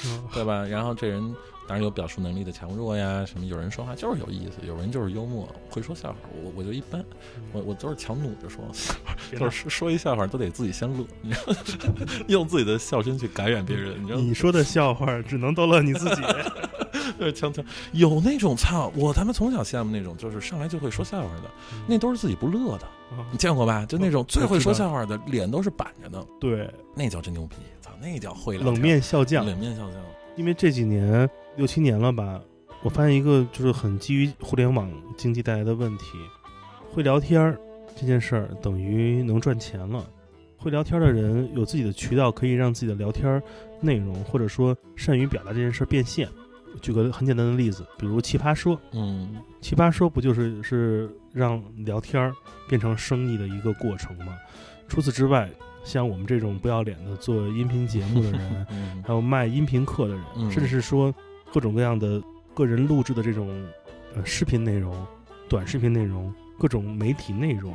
[0.06, 0.66] 嗯 对吧？
[0.66, 1.34] 然后这人
[1.68, 7.04] 当然有表述能力的强弱呀，什么有人说话就是有意思，有人就是幽默，会说笑话，我我就一般，
[7.52, 8.64] 我我都是强弩着说，
[9.38, 11.54] 就是说一笑话都得自己先乐，你知道，
[12.28, 14.20] 用自己的笑声去感染别人，你知道？
[14.20, 16.22] 你说的笑话只能逗乐你自己。
[17.18, 17.64] 就是锵锵，
[17.94, 21.50] 有那种操，我他妈从小羡慕那种，就是上来就会说笑话的，
[21.88, 23.86] 那都是自己不乐的，啊你见过吧？
[23.86, 30.00] 就那种最会说笑话的，脸都是板着的，对那叫真牛逼，操，那叫会聊冷面笑匠，冷面笑匠，
[30.36, 32.40] 因为这几年六七年了吧，
[32.84, 36.18] 我发现一个就是很基于互联网经济带来的问题，
[36.94, 37.60] 会聊天儿
[37.96, 40.08] 这件事儿等于能赚钱了。
[40.56, 43.42] 会聊天儿的人有自己的渠道，可以让自己的聊天儿
[43.82, 46.30] 内容或者说善于表达这件事儿变现。
[46.82, 52.32] 举个很简单的例子，比如奇葩说，嗯奇葩说不就是是让聊天儿
[52.68, 54.38] 变成生意的一个过程吗？
[54.88, 55.50] 除此之外，
[55.84, 61.14] 像我们这种不要脸的做音频节目的人， 嗯还有卖音频课的人，嗯甚至是说
[61.54, 62.22] 各种各样的
[62.54, 63.50] 个人录制的这种
[64.16, 64.96] 呃视频内容、
[65.48, 67.74] 短视频内容、各种媒体内容，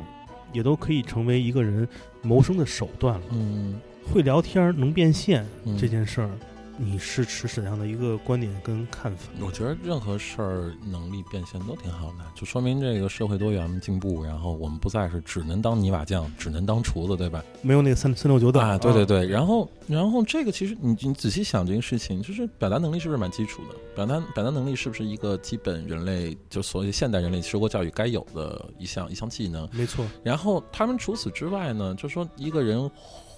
[0.51, 1.87] 也都可以成为一个人
[2.21, 3.25] 谋生的手段了。
[3.31, 3.79] 嗯，
[4.11, 6.29] 会聊天儿能变现、嗯这件事儿，
[6.77, 9.29] 你是持怎样的一个观点跟看法？
[9.39, 17.43] 我觉得任何事儿能力变现都挺好的，就说明这个社会多元进步，然后我们不再是只能当泥瓦匠，只能当厨子，对吧？
[17.61, 23.75] 没有那个三三六九等啊，对对对，然后然后这个其实你你仔细想这个事情，就是表达能力是不是蛮基础的？
[23.95, 29.69] 表达表达能力是不是一个基本人类就所谓现代人类受过教育该有的一项一项技能？
[29.71, 32.89] 没错，然后他们除此之外呢，就说一个人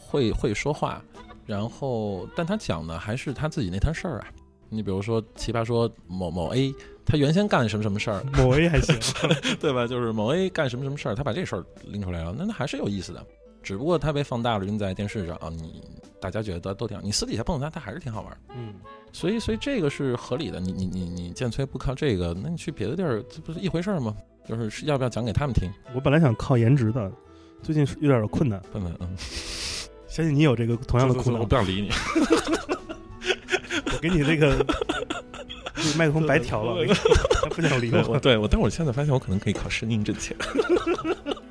[0.08, 1.04] 会会说话，
[1.46, 4.28] 然后但他讲的还是他自己那摊事儿啊。
[4.68, 6.74] 你比如说奇葩说某某 A，
[7.06, 8.96] 他原先干什么什么事儿，某 A 还行，
[9.62, 9.86] 对吧？
[9.88, 13.24] 就是某 A 干什么什么事儿，他把这事儿拎出来了，那那还是有意思的。
[13.62, 15.82] 只不过他被放大了，扔在电视上啊，你
[16.20, 18.38] 大家觉得都挺好，你私底下碰到他，他还是挺好玩。
[18.56, 18.74] 嗯，
[19.12, 20.60] 所以，所以这个是合理的。
[20.60, 24.16] 你你你你建崔不靠这个，那你去别的地儿，这不是一回事儿吗？
[24.48, 25.70] 就是是要不要讲给他们听？
[25.94, 27.12] 我本来想靠颜值的，
[27.64, 28.62] 最近是有点困难。
[28.74, 29.16] 笨笨，嗯，
[30.16, 31.40] 相信你有这个同样的苦恼。
[31.40, 31.90] 我不想理你。
[33.92, 34.66] 我给你这个
[35.98, 36.86] 麦克风白调了，
[37.44, 38.18] 他不想理 我。
[38.18, 40.34] 对我，但我现在发现我可能可以靠声音挣钱。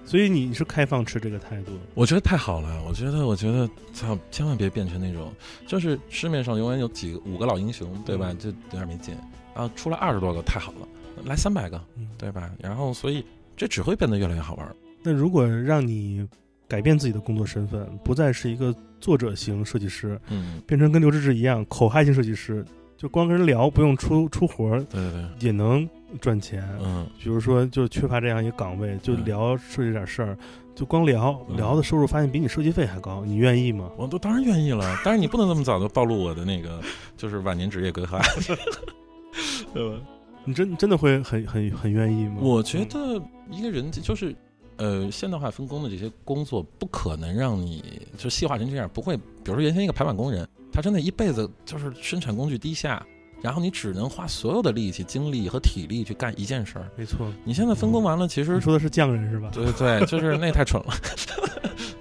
[0.07, 1.73] 所以你是开放持这个态度？
[1.93, 2.83] 我觉得太好了。
[2.89, 5.31] 我觉得，我觉得，操，千万别变成那种，
[5.67, 8.33] 就是市面上永远有几个五个老英雄，对吧？
[8.39, 9.15] 就有点没劲。
[9.55, 10.89] 然后出了二十多个，太好了，
[11.25, 11.79] 来三百个，
[12.17, 12.51] 对吧？
[12.59, 13.23] 然后，所以
[13.59, 14.75] 这只会变得越来越好玩。
[15.03, 16.27] 那如果让你
[16.75, 22.65] 改变自己的工作身份，不再是一个作者型设计师，嗯，变成跟刘志志一样口嗨型设计师，
[22.97, 25.89] 就光跟人聊，不用出出活儿，对对对，也能
[26.21, 26.69] 赚钱。
[26.83, 30.37] 嗯，比如说，就缺乏这样一个岗位，就聊设计点事儿，
[30.75, 33.89] 就光聊聊的收入，发现比你设计费还高，你愿意吗？
[33.97, 36.81] 我都当然愿意了， 但是你不能这么早就暴露我的那个
[37.17, 38.19] 就是晚年职业规划，
[39.73, 39.97] 对吧？
[40.45, 42.39] 你真真的会很很很愿意吗？
[42.41, 44.35] 我觉得一个人就是。
[44.77, 49.17] 呃，现代化分工的这些工作不可能让你就细化成这样，不会。
[49.17, 53.05] 比如说原先一个排版工人，他真的一辈子就是生产工具低下，
[53.41, 56.91] 然后你只能花所有的力气、精力和体力去干一件事儿。
[56.97, 59.51] 没错， 你现在分工完了，其实你说的是匠人是吧？
[59.53, 60.95] 对对，就是那太蠢了。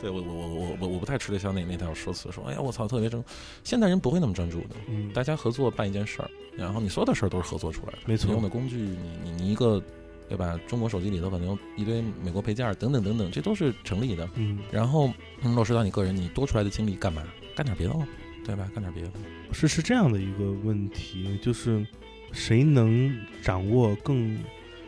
[0.01, 3.23] 对我我我我我我不太吃得消那那套说辞，说哎呀我操特别正。
[3.63, 7.99] 现代人不会那么专注的，嗯，大家合作办一件事儿，然后你所有的事儿都是合作出来的。
[8.05, 9.81] 没错，用的工具，你你你一个。
[10.29, 10.59] 对吧？
[10.67, 14.27] 中国手机里头可能有一堆美国配件等等等等，这都是成立的。
[14.35, 15.11] 嗯，然后
[15.43, 17.23] 落实到你个人，你多出来的精力干嘛？
[17.55, 18.07] 干点别的吗？
[18.45, 18.67] 对吧？
[18.73, 19.11] 干点别的。
[19.51, 21.85] 是是这样的一个问题，就是
[22.31, 24.37] 谁能掌握更，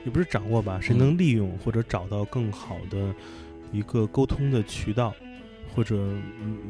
[0.04, 0.80] 也不是掌握吧？
[0.82, 3.14] 谁能利用或者找到更好的
[3.72, 5.14] 一个沟通的渠道
[5.76, 5.96] 或者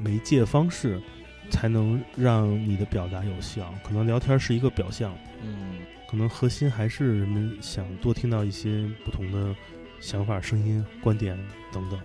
[0.03, 1.01] 媒介方式，
[1.49, 3.74] 才能让你的表达有效？
[3.84, 5.16] 可能聊天是一个表象。
[5.41, 5.78] 嗯。
[6.10, 9.56] 可能核心还是人们想多听到一些不同的
[9.99, 11.38] 想法、声音、观点
[11.72, 11.99] 等等，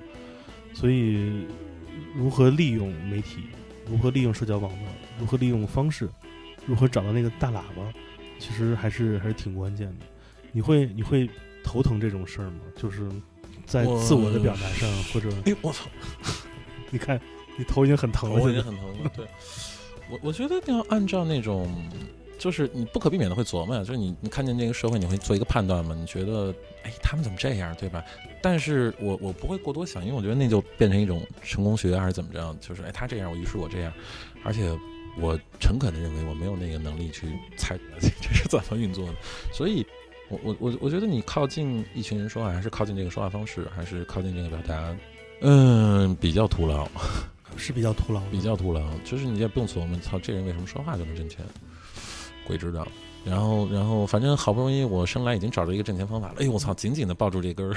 [0.73, 1.47] 所以
[2.15, 3.43] 如何利用媒体，
[3.87, 4.89] 如何利用社交网络，
[5.19, 6.09] 如何利用方式，
[6.67, 7.93] 如何找到那个大喇叭，
[8.39, 10.07] 其实还是还是挺关键的。
[10.51, 11.29] 你会你会
[11.63, 12.61] 头疼这种事儿吗？
[12.77, 13.09] 就是
[13.67, 15.87] 在自我的表达上，或者哎我操，
[16.91, 17.21] 你看
[17.57, 19.11] 你头已经很疼了，我已经很疼了。
[19.15, 19.27] 对，
[20.09, 21.71] 我我觉得要按照那种。
[22.41, 25.95] 就是你不可避免的会琢磨呀，就是你你看见这个社会，你会做一个判断嘛？
[25.95, 28.03] 你觉得，哎，他们怎么这样，对吧？
[28.43, 32.57] 但是我我不会过多想，因为我觉得那就变成一种成功学还是怎么着？
[32.59, 33.93] 就是哎，他这样，我于是我这样，
[34.43, 34.75] 而且
[35.21, 37.27] 我诚恳的认为我没有那个能力去
[37.59, 39.15] 猜 这是怎么运作的。
[39.53, 39.87] 所以，
[40.31, 44.97] 我我我我觉得你靠近一群人说话，还是靠近这个说话方式，还是靠近这个表达，
[45.43, 46.89] 嗯，比较徒劳，
[47.59, 48.83] 是比较徒劳，比较徒劳。
[49.05, 51.45] 就是你也不用琢磨，操，这人为什么说话就能挣钱？
[52.51, 52.85] 鬼知道，
[53.25, 56.35] 然后，然后，反正好不容易我生来已经找到一个挣钱方法了。
[56.41, 57.73] 哎呦，我操，紧紧的抱住这根儿，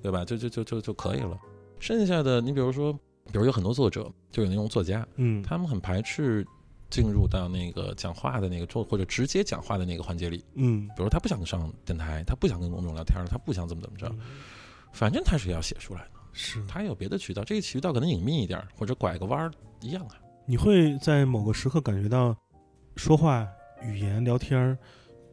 [0.00, 0.24] 对吧？
[0.24, 1.36] 就就就就就可以了。
[1.80, 6.46] 剩下的，你比如说，比如有很多作者，就有那种作家，嗯，他们很排斥
[6.88, 14.14] 进入到那个讲话的那个或或者直接讲话的那个环节里，嗯，比如他不想上电台，他不想跟公众聊天他不想怎么怎么着，
[14.92, 19.50] 反正他是要写出来的，是他有别的渠道，这个渠道可能隐秘一点，或者拐个弯儿
[19.80, 20.14] 一样啊。
[20.46, 22.36] 你会在某个时刻感觉到
[22.94, 23.48] 说话。
[23.84, 24.78] 语言聊天儿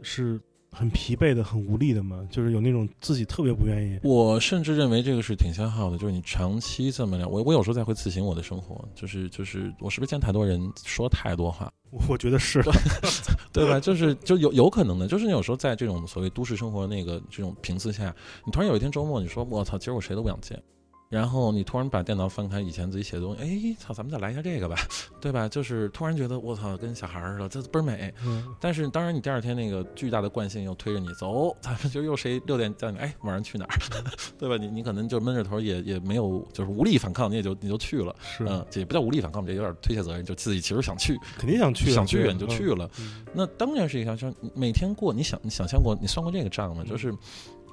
[0.02, 0.40] 是
[0.72, 2.28] 很疲惫的、很无力的嘛？
[2.30, 4.00] 就是有那种自己特别不愿意。
[4.04, 11.72] 我甚至认为这个是挺消耗的，就是你长期这么聊，我我有时候在会自省我的生活，就是就是我是不是见太多人说太多话？
[12.08, 12.62] 我觉得是，
[13.52, 13.80] 对吧？
[13.80, 20.62] 就是就有有可能的，就是你有时候在这种所谓都市生活那个这种频次下，你突然有一天周末，你说我操，今儿我谁都不想见。
[21.10, 24.78] 然后你突然把电脑翻开以前自己写的东西，哎，操，咱们再来一下这个吧，
[25.20, 25.50] 对吧？
[25.50, 28.14] 就是突然觉得我操，跟小孩似的，这倍儿美。
[28.24, 28.46] 嗯。
[28.60, 33.80] 但是当然，你第二天那个巨大的惯性又推着你走，咱们就又谁六点叫你，哎，晚上去哪儿，
[34.38, 34.56] 对吧？
[34.56, 38.16] 你你可能就闷着头也也没有，就是无力反抗，你也就你就去了。
[38.22, 38.46] 是。
[38.48, 42.88] 嗯，也不叫无力反抗，这有点推卸责任，就自己其实想去，肯定想去，想去你就去了。
[43.34, 46.84] 那当然是一个像每天过，你想你想象过，你算过这个账吗？
[46.88, 47.12] 就是。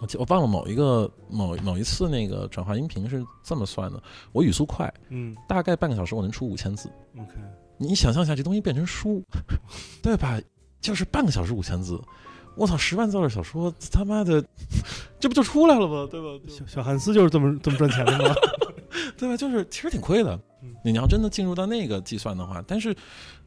[0.01, 6.91] 我我忘了某一个某某一次那个转化音频是这么算的，我语速快，嗯，大概半个小时我能出五千字。
[7.19, 7.33] OK，
[7.79, 9.23] 你想象一下这东西变成书，
[10.03, 10.41] 对吧？
[10.81, 12.01] 就是半个小时五千字，
[12.57, 14.45] 我操，十万字的小说，他妈的，
[15.19, 16.07] 这不就出来了吗？
[16.11, 16.29] 对吧？
[16.49, 18.35] 小小汉斯就是这么这么赚钱的吗？
[19.17, 19.37] 对吧？
[19.37, 22.95] 就是其实挺亏的，嗯你要真的进入到那个计算的话，但是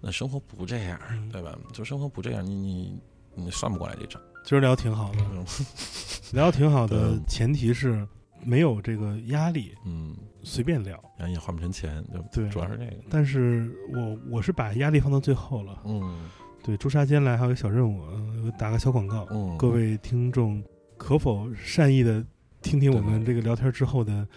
[0.02, 1.58] 那生活不这样，嗯对吧？
[1.72, 3.00] 就生活不这样，你你
[3.36, 4.20] 你算不过来这账。
[4.50, 5.46] 今儿聊挺好的，嗯
[6.34, 8.04] 聊挺好的，前提是
[8.44, 11.00] 没有这个压力，嗯，随便聊。
[11.20, 12.94] 然后也换不成钱，就对主要是这个。
[13.12, 15.80] 但是我我是把压力放到最后了。
[15.86, 16.28] 嗯
[16.64, 20.64] 对，朱砂间来还有个小任务，呃打个小广告，嗯，各位听众
[20.98, 22.26] 可否善意的
[22.64, 24.28] 听听我们这个聊天之后的，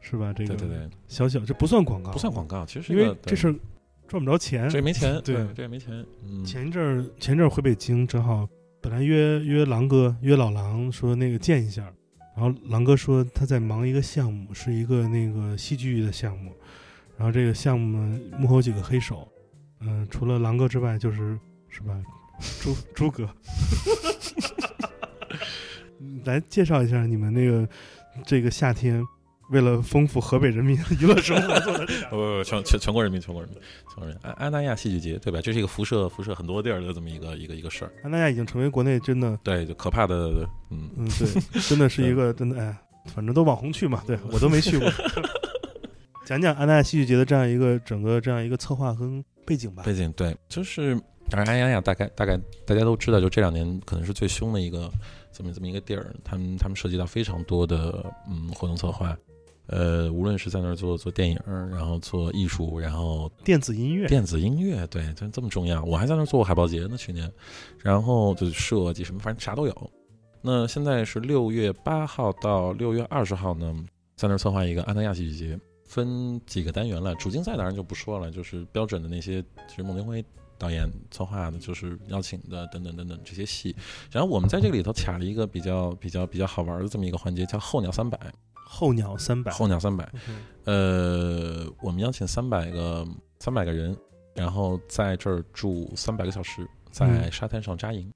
[0.00, 0.32] 是吧？
[0.32, 3.54] 这个对对对，小小这不算广告，不算广告，其实因为这事儿
[4.08, 4.78] 赚不着钱这。
[4.78, 6.04] 也没钱，对这也没钱。
[6.24, 8.48] 嗯，前一阵儿前一阵儿回北京，正好
[8.80, 11.82] 本来约约狼哥约老狼说那个见一下，
[12.34, 16.52] 然后狼哥说他在忙一个项目，是一个那个戏剧的项目，
[17.16, 19.28] 然后这个项目呢幕后几个黑手，
[19.80, 22.00] 嗯、除了狼哥之外就是是吧，
[22.60, 23.28] 朱朱哥，
[26.24, 27.68] 来介绍一下你们那个
[28.24, 29.04] 这个夏天。
[29.50, 35.40] 为了丰富河北人民娱乐生活做的这不不不，全全全国人民，全国人民，全国人民，安安那亚戏剧节，对吧？
[35.40, 37.92] 这是一个辐射辐射很多地儿的这么一个一个一个事儿。
[38.02, 42.76] 安那亚已经成为国内真的对，就可怕的，嗯，嗯，对，真的是一个真的，哎，
[43.06, 44.88] 反正都网红去嘛，对我都没去过。
[46.24, 49.82] 讲讲安那亚戏剧节的这样一个整个这样一个策划跟背景吧。
[49.84, 50.94] 背景对，就是
[51.28, 54.88] 当然安那亚大概大概大家都知道，就这两年可能是最凶的一个
[55.32, 59.16] 这么这么一个地儿，他们他们涉及到非常多的嗯活动策划，
[59.70, 65.80] 呃，无论是在那儿做做电影，然后做艺术，然后电子音乐，电子音乐，对，这这么重要。
[65.84, 67.30] 我还在那儿做过海报节呢，去年，
[67.78, 69.90] 然后就是设计什么，反正啥都有。
[70.42, 73.72] 那现在是六月八号到六月二十号呢，
[74.16, 77.14] 在那儿策划一个安那亚戏剧节，分几个单元了。
[77.14, 80.24] 主竞赛当然就不说了，就是标准的那些，其实孟京辉
[80.58, 83.76] 导演策划的，就是邀请的等等等等这些戏。
[84.10, 88.18] 然后我们在这个里头卡了一个比较比较比较好玩的这么一个环节，叫候鸟三百。
[88.72, 90.08] 候鸟三百，候鸟三百
[90.64, 93.04] 呃，我们邀请三百个
[93.40, 93.96] 三百个人，
[94.34, 98.10] 然后在这儿住三百个小时，在嗯沙滩上扎营。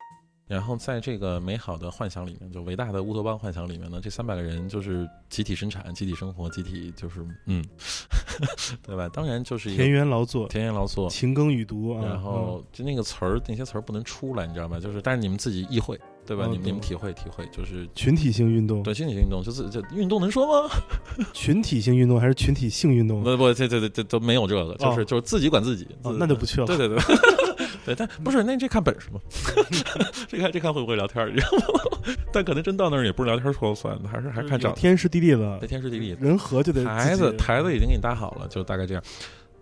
[0.47, 7.65] 然后在这个美好的幻想里面，就伟大的乌托邦幻想里面呢，这三百个人就是集体生产、集体生活、集体就是嗯，
[8.87, 9.09] 对吧？
[9.09, 12.05] 当然就是田园劳作，田园劳作，勤耕雨读啊。
[12.05, 14.79] 然后就那个词儿，那些词儿不能出来，你知道吧？
[14.79, 16.45] 就是但是你们自己意会，对吧？
[16.45, 20.75] 哦你们你们体会体会，就是嗯群体性运动，对群体性运动，就是这运动能说吗？
[21.33, 23.23] 群体性运动还是群体性运动？
[23.23, 26.67] 不不，这这这这都没有这个，就是、哦就是自己管自己，哦，那就不去了。
[26.67, 26.99] 对对对
[27.85, 29.21] 对，但不是那这看本事嘛，
[30.29, 32.15] 这看这看会不会聊天儿，你知道吗？
[32.33, 36.17] 但可能真到那儿也不是聊天说了算，还是还是看长有天时地利了对，天时地利。
[36.21, 39.03] 人和就得台子台子已经给你搭好了，就大概这样。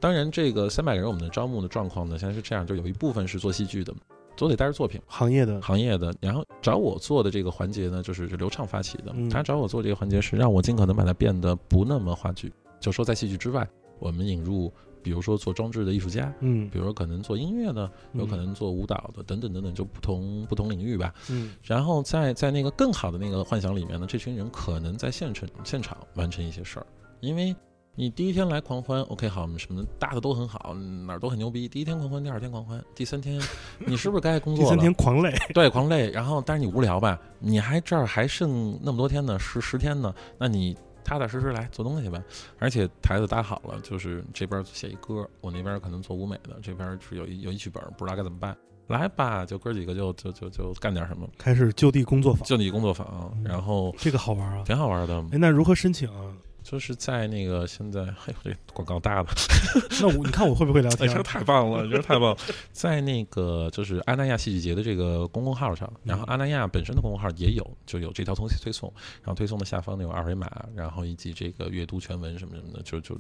[0.01, 3.95] 当然，这个三百个人我们的招募的状况呢，现在是这样，就有一部分是做戏剧的，
[4.37, 5.01] 都得带着作品。
[5.07, 9.13] 行业的行业的，然后找我做的这个环节呢，就是是刘畅发起的。
[9.15, 13.69] 嗯他找我做这个环节是让我尽可能把它变得不那么话剧，就说在戏剧之外，
[13.99, 14.73] 我们引入，
[15.03, 21.13] 比如说做装置的艺术家，嗯比如说可能做音乐的，有可能做舞蹈的，等等等等，就不同不同领域吧。
[21.31, 26.87] 嗯然后在在那个更好的那个幻想里面呢，这群人可能在现场现场完成一些事儿，
[27.21, 27.55] 因为。
[27.95, 30.73] 你第一天来狂欢，OK 好，我们什么搭的都很好，
[31.07, 31.69] 哪儿都很牛逼。
[31.69, 33.39] 第一天狂欢，第二天狂欢，第三天，
[33.81, 34.71] 你是不是该工作了？
[34.71, 36.11] 第三天狂累，对，狂累。
[36.11, 37.21] 然后，但是你无聊吧？
[37.39, 40.75] 你还这儿还剩那么多天呢，十十天呢，那你
[41.05, 42.19] 踏踏实实来做东西吧。
[42.59, 48.57] 而且台子搭好了，就是这边写一歌，我那边可能做舞美的，这边是有一有一剧本，不知道该怎么办。
[48.87, 54.65] 来吧，就哥几个就就就就干点什么，开始就地工作坊，就地工作坊，然后这个好玩啊！
[54.65, 55.15] 挺好玩的。
[55.33, 56.33] 哎，那如何申请啊？
[56.63, 59.29] 就是在那个现在，嘿，这广告大了，
[60.01, 61.23] 那我你看我会不会聊 哎，天这？
[61.23, 62.37] 太棒了，这太棒了！
[62.73, 68.93] 在那个就是阿那亚戏剧节的这个公众号上，然后阿那亚本身的公众号也有，就有这条推推送，
[69.23, 73.15] 然后推送的下方那有二维码，然后以及这个阅读全文什么什么的，就就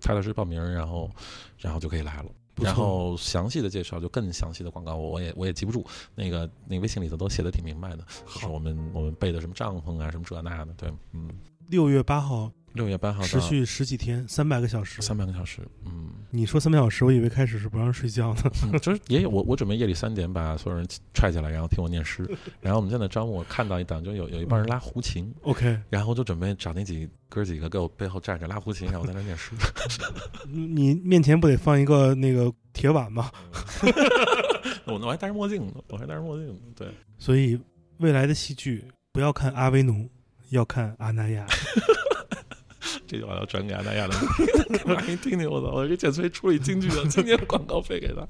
[0.00, 1.10] 踏踏实实报名，然后
[1.58, 2.26] 然后就可以来了。
[2.56, 5.84] 然后详细的介绍就更详细的广告，我我也我也记不住，
[6.14, 11.28] 那个那个微信里头都写的挺明白的，就是我们我们备的什么帐篷啊，什么这那的，对，嗯，
[11.68, 15.02] 六月八号六月八号持续十几天，三百个小时。
[15.02, 16.10] 三百个小时，嗯。
[16.30, 18.42] 你说三百小时，我以为开始是不让睡觉呢。
[18.64, 22.28] 嗯， 就是也有我，我准备夜里三点把所有人踹起来，然后听我念诗。
[22.60, 29.52] 然后我们现在招募，我看到一档，就有有一帮人拉胡琴，OK，然后就准备找那几哥几个给我背后站着拉胡琴，然后我在那念诗。
[30.46, 33.30] 你面前不得放一个那个铁碗吗？
[34.84, 36.60] 我我还戴着墨镜呢，我还戴着墨镜呢。
[36.74, 37.58] 对，所以
[37.98, 40.06] 未来的戏剧不要看阿维奴，
[40.50, 41.46] 要看阿那亚。
[43.06, 44.14] 这句话要转给安那亚的，
[44.78, 45.48] 给马云听听。
[45.50, 48.26] 我操，我给简崔出了一京剧的今年广告费给他。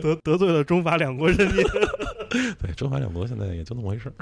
[0.00, 1.64] 得得罪了中法两国人民。
[2.60, 4.14] 对，中法两国现在也就那么回事儿。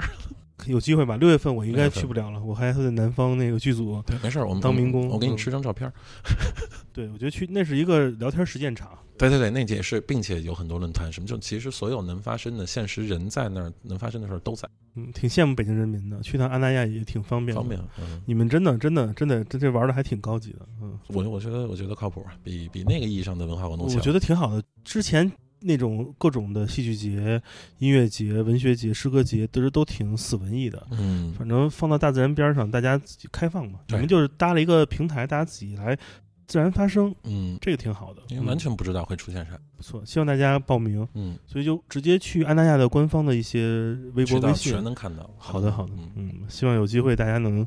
[0.67, 1.17] 有机会吧。
[1.17, 4.01] 六月份我应该去不了了，我还在南方那个剧组。
[4.05, 5.93] 对，没事儿，我们当民工我给你嗯吃张照片儿。
[6.93, 8.89] 对，我觉得去那是一个聊天实践场。
[9.17, 17.61] 对对对，那也是，并且有很多论坛，什么就其实所有能发生的现实人在那儿能发生的事儿都在，嗯，挺羡慕北京人民的，去趟安那亚也挺方便的。
[17.61, 17.79] 方便。
[17.97, 23.97] 嗯，你们真的真的真的这这玩的还挺高级的，嗯，我我觉得我觉得靠谱，比比那个意义上的文化活动强。
[23.97, 24.61] 我觉得挺好的。
[24.83, 25.31] 之前
[25.67, 27.41] 那种各种的戏剧节、
[27.79, 30.85] 音乐节、文学节、诗歌节，都是都挺死文艺的。
[30.91, 33.79] 嗯，反正放到大自然边上，大家自己开放嘛。
[33.87, 35.97] 你对们就是搭了一个平台，大家自己来
[36.45, 39.57] 自然发声，嗯，这个挺好的，因为完全不知道会出现啥。
[39.75, 40.05] 不错。
[40.05, 44.83] 希望大家报名，嗯，所以就直接去安大亚的官方的一些微博、微信全。
[44.83, 45.27] 能看到。
[45.37, 47.65] 好的，好的，嗯，嗯，希望有机会大家能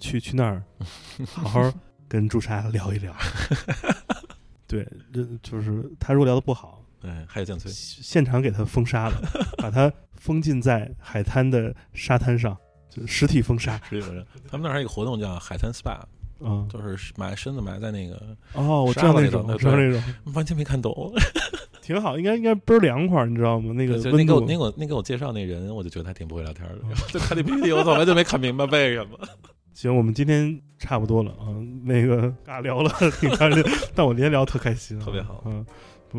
[0.00, 0.62] 去去那儿，
[1.32, 1.72] 好好
[2.08, 3.14] 跟朱砂聊一聊。
[4.66, 9.22] 对，这就是他如果聊的不好，对，还有建崔，现场给他封杀了，
[9.58, 12.56] 把他封禁在海滩的沙滩上，
[12.90, 13.80] 就实体封杀。
[13.88, 16.00] 实体封杀，他们那儿还有一个活动叫海滩 SPA，
[16.40, 18.20] 嗯，就是埋身子埋在那个，
[18.54, 20.02] 哦，我知道那种，我知道那种，
[20.34, 21.12] 完全没看懂。
[21.80, 23.72] 挺好，应该应该倍儿凉快，你知道吗？
[23.72, 26.74] 那个就那温度给我那个我那给我介绍那人，我就觉得他挺不会聊天的。
[27.12, 29.16] 就看那 PPT，我怎么就没看明白为什么？
[29.72, 31.46] 行，我们今天差不多了啊，
[31.84, 32.90] 那个尬聊了
[33.20, 35.64] 挺长时间， 但我今天聊特开心啊，特别好嗯，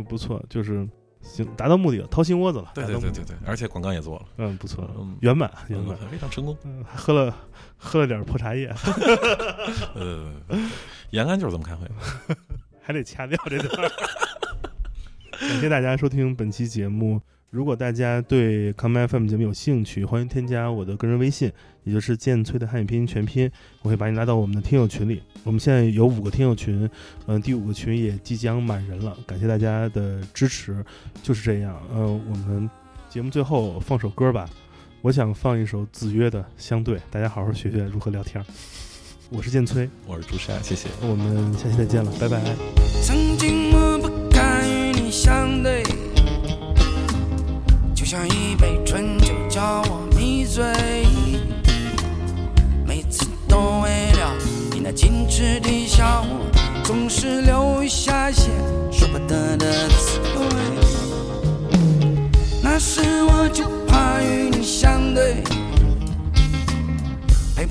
[0.04, 0.88] 不不错，就是
[1.22, 6.56] 行，达到目的了，掏心窝子了，对对对对对，而且广告也做了，嗯，不错嗯，圆满圆满，非常成功。
[6.64, 7.36] 嗯，还喝了
[7.78, 8.74] 喝了点破茶叶，
[9.96, 10.34] 呃，
[11.10, 11.88] 延安就是这么开会。
[12.82, 13.92] 还得掐掉这段。
[15.40, 17.22] 感谢大家收听本期节目。
[17.50, 21.52] 如果大家对 Come FM 节目有兴趣，欢迎添加我的个人微信，
[21.88, 23.50] 也就是剑崔的汉语拼音全拼，
[23.82, 25.24] 我会把你拉到我们的听友群里。
[25.46, 26.88] 我们现在有五个听友群，
[27.28, 30.84] 嗯、第五个群也即将满人了，感谢大家的支持。
[31.24, 32.70] 就是这样，嗯、我们
[33.10, 34.50] 节目最后放首歌吧，
[35.02, 38.46] 我想放一首子曰的《相对》，大家好好学学如何聊天儿。
[39.30, 40.90] 我是剑崔，我是朱砂，谢谢。
[41.02, 42.42] 我们下期再见了，拜拜。
[43.02, 45.84] 曾经我不敢与你相对，
[47.96, 51.07] 就像一杯醇酒叫我迷醉。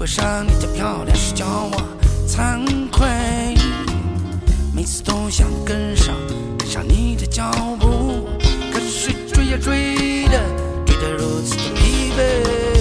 [0.06, 1.82] 上你的漂亮是叫我
[2.28, 3.08] 惭愧，
[4.72, 6.14] 每次都想跟上
[6.56, 7.50] 跟上你的脚
[7.80, 8.28] 步，
[8.72, 10.40] 可是追呀追的
[10.86, 12.75] 追得如此的疲惫。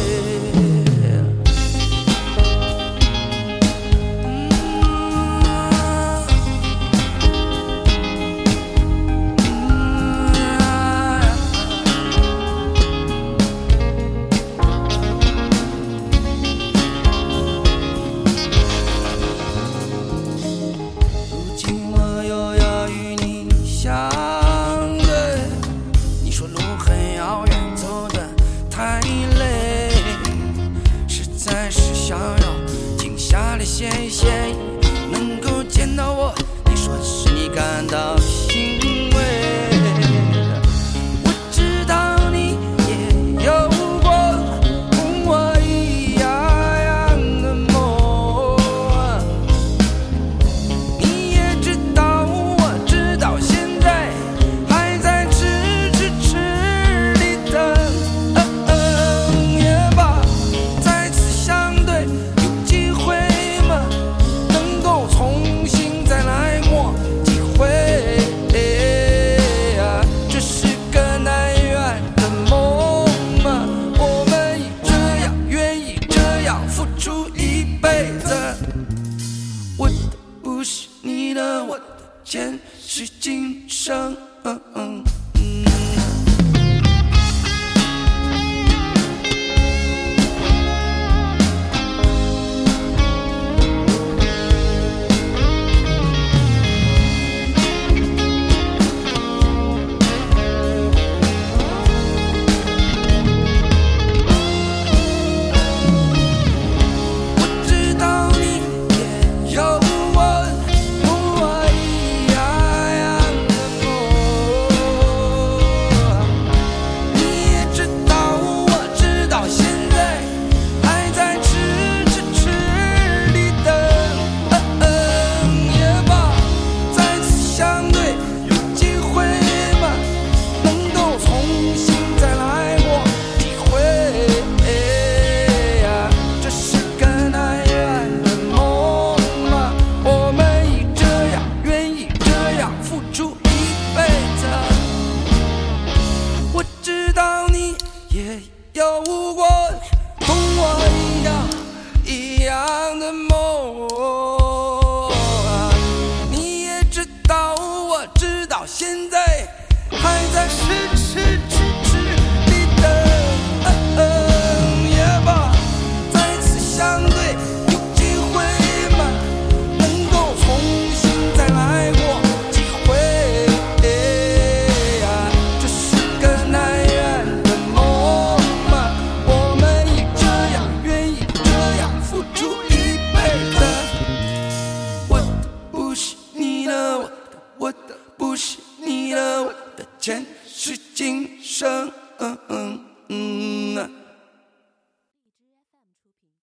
[84.05, 84.34] 今